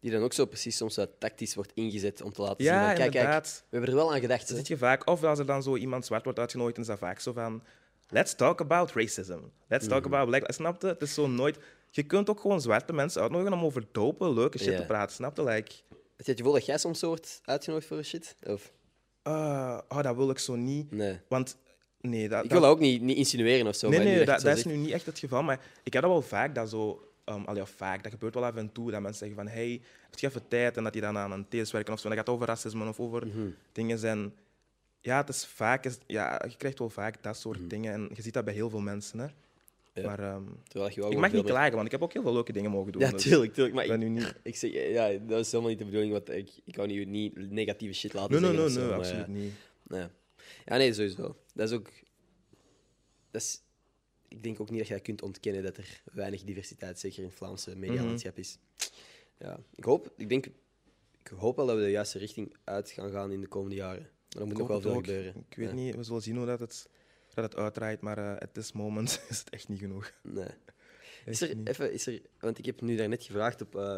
[0.00, 2.86] die dan ook zo precies soms zo tactisch wordt ingezet om te laten ja, zien
[2.86, 4.48] van, kijk, kijk, we hebben er wel aan gedacht.
[4.48, 5.06] Dat zit je vaak.
[5.08, 7.62] Of als er dan zo iemand zwart wordt uitgenodigd, dan is dat vaak zo van...
[8.08, 9.38] Let's talk about racism.
[9.68, 10.14] Let's talk Mhm.
[10.14, 10.52] about black...
[10.52, 10.88] Snap je?
[10.88, 11.58] Het is zo nooit...
[11.90, 15.14] Je kunt ook gewoon zwarte mensen uitnodigen om over dope, leuke shit te praten.
[15.14, 15.44] Snap je?
[15.44, 15.72] Like,
[16.16, 18.36] Heb je het gevoel dat jij soms wordt uitgenodigd voor shit?
[18.42, 18.72] Of?
[19.24, 20.90] uh, oh, dat wil ik zo niet.
[20.90, 21.20] Nee.
[21.28, 21.56] Want...
[22.00, 23.88] Nee, dat, Ik wil dat ook niet, niet insinueren of zo.
[23.88, 25.42] nee, nee, dat, dat is nu niet echt het geval.
[25.42, 27.09] Maar ik heb dat wel vaak, dat zo...
[27.24, 30.18] Um, allee, vaak, dat gebeurt wel af en toe, dat mensen zeggen van hey, heb
[30.18, 30.76] je even tijd?
[30.76, 32.08] En dat die dan aan een thesis werken of zo.
[32.08, 33.48] En dat gaat over racisme of over Mhm.
[33.72, 34.34] dingen zijn...
[35.00, 35.84] Ja, het is vaak...
[35.84, 37.68] Is, ja, je krijgt wel vaak dat soort Mhm.
[37.68, 37.92] dingen.
[37.92, 39.18] En je ziet dat bij heel veel mensen.
[39.18, 39.26] Hè.
[39.94, 40.06] Ja.
[40.06, 42.32] Maar ehm, Terwijl je wel ik mag niet klagen, want ik heb ook heel veel
[42.32, 43.02] leuke dingen mogen doen.
[43.02, 43.74] Ja, dus tuurlijk, tuurlijk.
[43.74, 44.34] Maar ik ik, nu niet...
[44.42, 46.12] ik zeg, ja, dat is helemaal niet de bedoeling.
[46.12, 48.80] Want ik, ik wou nu niet negatieve shit laten Nee, nee, zeggen.
[48.80, 49.32] nee, nee, absoluut ja.
[49.32, 49.52] niet.
[49.82, 50.06] Nee.
[50.66, 51.36] Ja, nee, sowieso.
[51.54, 51.88] Dat is ook...
[53.30, 53.60] Dat is,
[54.30, 57.24] ik denk ook niet dat je dat kunt ontkennen dat er weinig diversiteit, zeker in
[57.24, 58.58] het Vlaamse medialandschap, is.
[59.38, 60.46] Ja, ik hoop, ik denk,
[61.22, 64.02] ik hoop wel dat we de juiste richting uit gaan gaan in de komende jaren.
[64.32, 65.04] Maar er moet nog wel veel ook.
[65.04, 65.44] gebeuren.
[65.48, 65.74] Ik weet Ja.
[65.74, 66.88] niet, we zullen zien hoe dat het,
[67.34, 70.12] dat het uitdraait, maar eh at this moment is het echt niet genoeg.
[70.22, 70.48] Nee.
[71.24, 73.96] Is er, even, is er, want ik heb nu daarnet gevraagd op uh,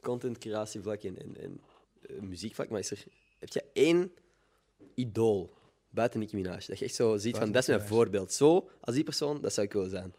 [0.00, 1.60] contentcreatievlak en, en, en
[2.08, 3.04] eh, muziekvlak, maar is er,
[3.38, 4.12] heb je één
[4.94, 5.54] idool
[5.92, 6.58] buiten Nicki Minaj?
[6.66, 8.32] Dat je echt zo ziet van, dat is mijn voorbeeld.
[8.32, 10.14] Zo, als die persoon, dat zou ik willen zijn.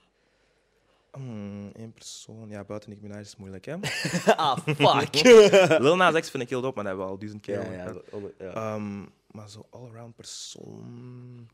[1.14, 3.76] Hmm, Eén persoon, ja, buiten Nicki Minaj is moeilijk, hè?
[4.36, 5.24] ah, fuck!
[5.86, 7.84] Lil Nas X vind ik heel dope, maar dat hebben we al duizend keer ja,
[7.86, 8.54] ja, om- ja.
[8.54, 9.02] Ehm,
[9.32, 11.48] maar zo all-around persoon...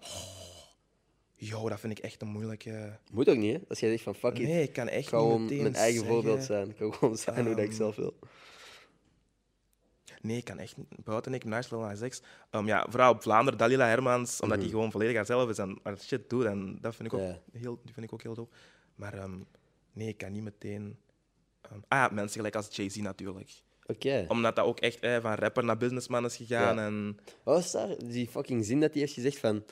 [0.00, 0.06] Oh.
[1.40, 2.98] Yo, dat vind ik echt een moeilijke...
[3.12, 3.60] Moet ook niet, hè?
[3.68, 6.06] Als jij zegt van, fuck it, Nee, ik kan echt niet gewoon mijn eigen zeggen-
[6.08, 6.70] voorbeeld zijn.
[6.70, 8.14] Ik ga gewoon zijn hoe dat ik Ehm, zelf wil.
[10.22, 10.86] Nee, ik kan echt niet.
[11.04, 12.22] Buiten Nicki Minaj, Lil Nas X.
[12.64, 14.66] Ja, vooral op Vlaanderen, Dalila Hermans, omdat Mhm.
[14.66, 16.44] die gewoon volledig haarzelf is en haar shit doet.
[16.44, 18.54] En dat vind ik ook, heel, die vind ik ook heel dope.
[18.94, 19.36] Maar ehm,
[19.92, 20.98] nee, ik kan niet meteen...
[21.62, 23.50] ehm, ah, mensen gelijk als Jay-Z natuurlijk.
[23.86, 24.24] Oké.
[24.28, 26.76] Omdat dat ook echt eh, van rapper naar businessman is gegaan.
[26.76, 26.84] Ja.
[26.86, 27.88] En Wat was daar?
[28.04, 29.64] Die fucking zin dat hij heeft gezegd van...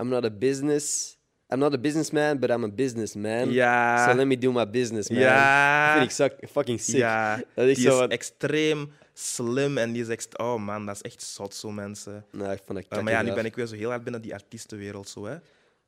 [0.00, 1.14] I'm not a business...
[1.52, 3.50] I'm not a businessman, but I'm a businessman.
[3.50, 4.08] Ja.
[4.10, 5.18] So let me do my business, man.
[5.18, 5.98] Ja.
[6.06, 6.96] Vind ik fucking sick.
[6.96, 10.38] Ja, Dat is die zo is wat- extreem slim en die echt...
[10.38, 12.26] Oh man, dat is echt zot, zo mensen.
[12.32, 14.22] Nou, ik vond dat Uh, maar ja, nu ben ik weer zo heel hard binnen
[14.22, 15.08] die artiestenwereld.
[15.08, 15.32] Zo, hè.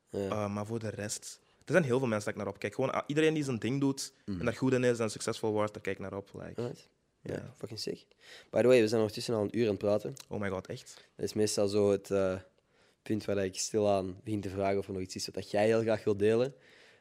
[0.09, 0.29] Ja.
[0.29, 1.39] Uh, maar voor de rest...
[1.65, 2.73] Er zijn heel veel mensen dat ik naar op kijk.
[2.75, 4.39] Gewoon ah, iedereen die zijn ding doet Mhm.
[4.39, 6.29] en daar goed in is en succesvol wordt, daar kijk ik naar op.
[6.33, 6.61] Like.
[6.61, 6.87] Alright.
[7.21, 7.53] Ja, Ja.
[7.57, 8.05] fucking sick.
[8.49, 10.13] By the way, we zijn ondertussen al een uur aan het praten.
[10.27, 11.05] Oh my god, echt?
[11.15, 12.35] Dat is meestal zo het eh,
[13.01, 15.81] punt waar ik stilaan begin te vragen of er nog iets is wat jij heel
[15.81, 16.53] graag wilt delen.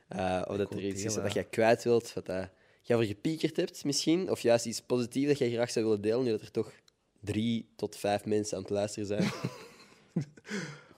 [0.09, 2.45] Eh, of dat er iets is dat jij kwijt wilt, wat eh,
[2.89, 4.31] jij voor gepiekerd hebt misschien.
[4.31, 6.73] Of juist iets positiefs dat jij graag zou willen delen, nu dat er toch
[7.21, 9.31] drie tot vijf mensen aan het luisteren zijn.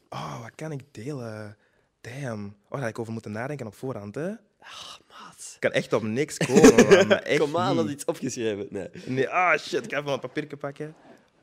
[0.09, 1.57] Oh, wat kan ik delen?
[2.01, 2.57] Damn.
[2.68, 4.30] Oh, daar ik over moeten nadenken op voorhand, hè?
[5.09, 5.53] Maat.
[5.55, 8.66] Ik kan echt op niks komen, maar Echt Kom aan, dat iets opgeschreven.
[8.70, 8.88] Nee.
[9.07, 10.95] Nee, ah shit, ik ga even een papiertje pakken.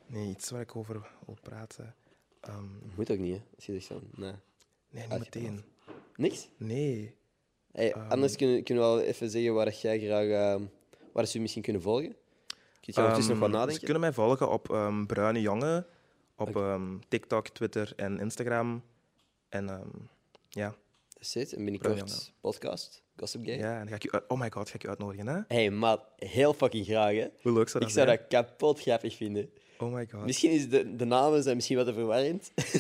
[0.06, 1.96] Nee, iets waar ik over wil praten.
[2.42, 3.42] Ehm, Moet ook niet, hè?
[3.56, 4.02] Als je zegt zo.
[4.16, 4.34] Nee.
[4.90, 5.64] nee, niet meteen.
[6.16, 6.48] Niks?
[6.58, 7.16] Nee.
[7.78, 8.10] Hey, Ehm.
[8.10, 10.28] anders kunnen, kunnen we wel even zeggen waar jij graag...
[10.28, 10.64] ehm,
[11.14, 12.16] waar ze misschien kunnen volgen.
[12.82, 13.84] Kun je ondertussen nog wat Ehm, Ze nadenken?
[13.84, 14.64] kunnen mij volgen op
[15.08, 15.86] Bruine Jongen,
[16.36, 16.62] op
[17.08, 18.84] TikTok, Twitter en Instagram.
[19.50, 19.66] En
[20.50, 20.76] ja.
[21.14, 21.54] Dat is het.
[21.54, 23.58] En Bruin, binnenkort podcast, Gossip Game.
[23.58, 25.40] ja, en dan ga ik je, oh my god, ga ik je uitnodigen, hè?
[25.48, 27.28] hey, maat, heel fucking graag, hè.
[27.42, 28.08] Hoe leuk zou Ik dat zou zijn?
[28.08, 29.50] dat kapot grappig vinden.
[29.78, 30.26] Oh my god.
[30.26, 32.52] Misschien is de, de namen zijn misschien wat verwarrend.
[32.56, 32.80] Is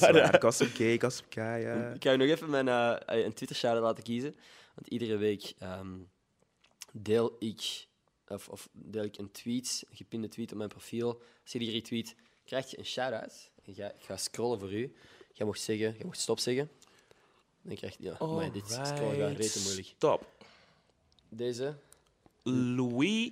[0.00, 0.34] maar, waar.
[0.34, 1.90] eh, Gossip Guy, ja.
[1.94, 4.36] ik ga je nog even mijn, eh, een Twitter-shout laten kiezen.
[4.74, 5.94] Want iedere week ehm,
[6.92, 7.86] deel ik...
[8.28, 11.22] Of, of deel ik een tweet, een gepinde tweet op mijn profiel.
[11.42, 12.14] Als je die retweet,
[12.44, 13.50] krijg je een shout-out.
[13.64, 14.94] Ik ga, ik ga scrollen voor u.
[15.32, 16.70] Jij mocht zeggen, jij mocht stop zeggen.
[17.62, 18.02] Dan krijg je...
[18.18, 19.86] Ja, maar dit scrollen gaat rete moeilijk.
[19.86, 20.26] Stop.
[21.28, 21.76] Deze,
[22.42, 23.30] Louis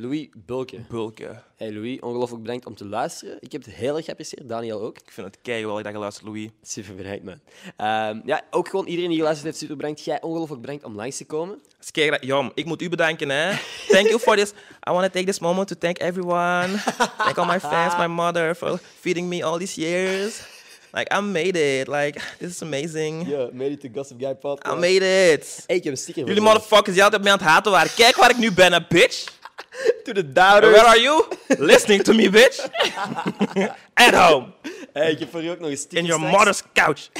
[0.00, 0.78] Louis Bulke.
[0.88, 1.42] Bulke.
[1.56, 3.36] Hey Louis, ongelooflijk bedankt om te luisteren.
[3.40, 4.96] Ik heb het heel erg geapprecieerd, Daniel ook.
[4.96, 6.48] Ik vind het keihard dat je luistert, Louis.
[6.62, 7.40] Super bedankt, man.
[7.76, 10.04] Ehm, ja, ook gewoon iedereen die geluisterd heeft, super bedankt.
[10.04, 11.60] Jij ongelooflijk bedankt om langs te komen.
[11.90, 13.50] Kijk, Jam, ik moet u bedanken, hè.
[13.88, 14.50] Thank you for this.
[14.88, 16.68] I want to take this moment to thank everyone.
[17.16, 20.42] Thank all my fans, my mother, for feeding me all these years.
[20.92, 21.88] Like, I made it.
[21.88, 23.28] Like, this is amazing.
[23.28, 24.74] Ja, made it to Gossip Guy I podcast.
[24.80, 25.64] made it.
[25.66, 27.90] Hey, ik heb een sticker Jullie motherfuckers die altijd mij aan het haten waren.
[27.94, 29.38] Kijk waar ik nu ben, hè, bitch.
[30.04, 30.72] To the doubters.
[30.72, 31.24] Where are you?
[31.58, 32.68] Listening to me, bitch.
[33.94, 34.52] At home.
[34.92, 37.08] Hey, ik heb voor je ook nog een sticker In your mother's couch.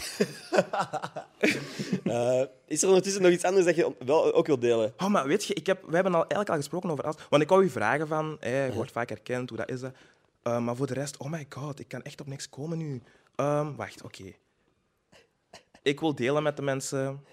[2.05, 4.95] Eh, is er ondertussen nog iets anders dat je wel ook wilt delen?
[4.97, 7.17] Oh, maar weet je, ik heb, we hebben al eigenlijk al gesproken over alles.
[7.29, 9.93] Want ik wou je vragen van, hey, je wordt vaak herkend, hoe dat is dat?
[10.43, 13.03] Eh, maar voor de rest, oh my god, ik kan echt op niks komen nu.
[13.37, 14.33] Ehm, wacht, oké.
[15.83, 17.25] Ik wil delen met de mensen.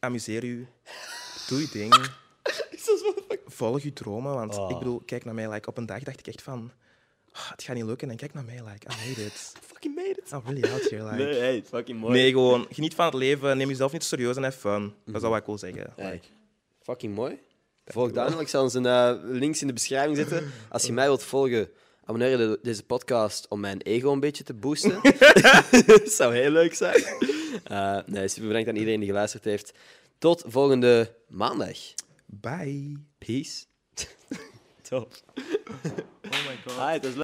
[0.00, 0.68] Amuseer u.
[1.48, 1.94] Doe je ding.
[3.58, 4.34] Volg je dromen.
[4.34, 4.70] Want Oh.
[4.70, 5.50] ik bedoel, kijk naar mij.
[5.50, 6.70] Like, op een dag dacht ik echt van...
[7.32, 8.10] "Ah, het gaat niet lukken.
[8.10, 8.54] En kijk naar mij.
[8.64, 9.52] Like, I made it.
[9.66, 10.30] Fucking made it.
[10.32, 11.02] I'm really out here.
[11.04, 11.16] Like.
[11.22, 12.12] Nee, hey, fucking mooi.
[12.12, 13.56] Nee, gewoon geniet van het leven.
[13.56, 14.94] Neem jezelf niet te serieus en have fun.
[15.06, 15.92] Dat is al wat ik wil zeggen.
[15.96, 16.20] Hey,
[16.82, 17.38] fucking mooi.
[17.84, 18.40] Volg Daniel.
[18.40, 20.50] Ik zal zijn eh, links in de beschrijving zetten.
[20.68, 21.68] Als je mij wilt volgen,
[22.04, 25.00] abonneer je de- deze podcast om mijn ego een beetje te boosten.
[25.86, 27.02] Dat zou heel leuk zijn.
[27.64, 29.72] Eh, nee, super bedankt aan iedereen die geluisterd heeft.
[30.18, 31.76] Tot volgende maandag.
[32.26, 32.96] Bye.
[33.18, 33.66] Peace.
[34.82, 35.12] Top.
[35.36, 36.76] Oh my god.
[36.76, 37.16] Hi, het was leuk.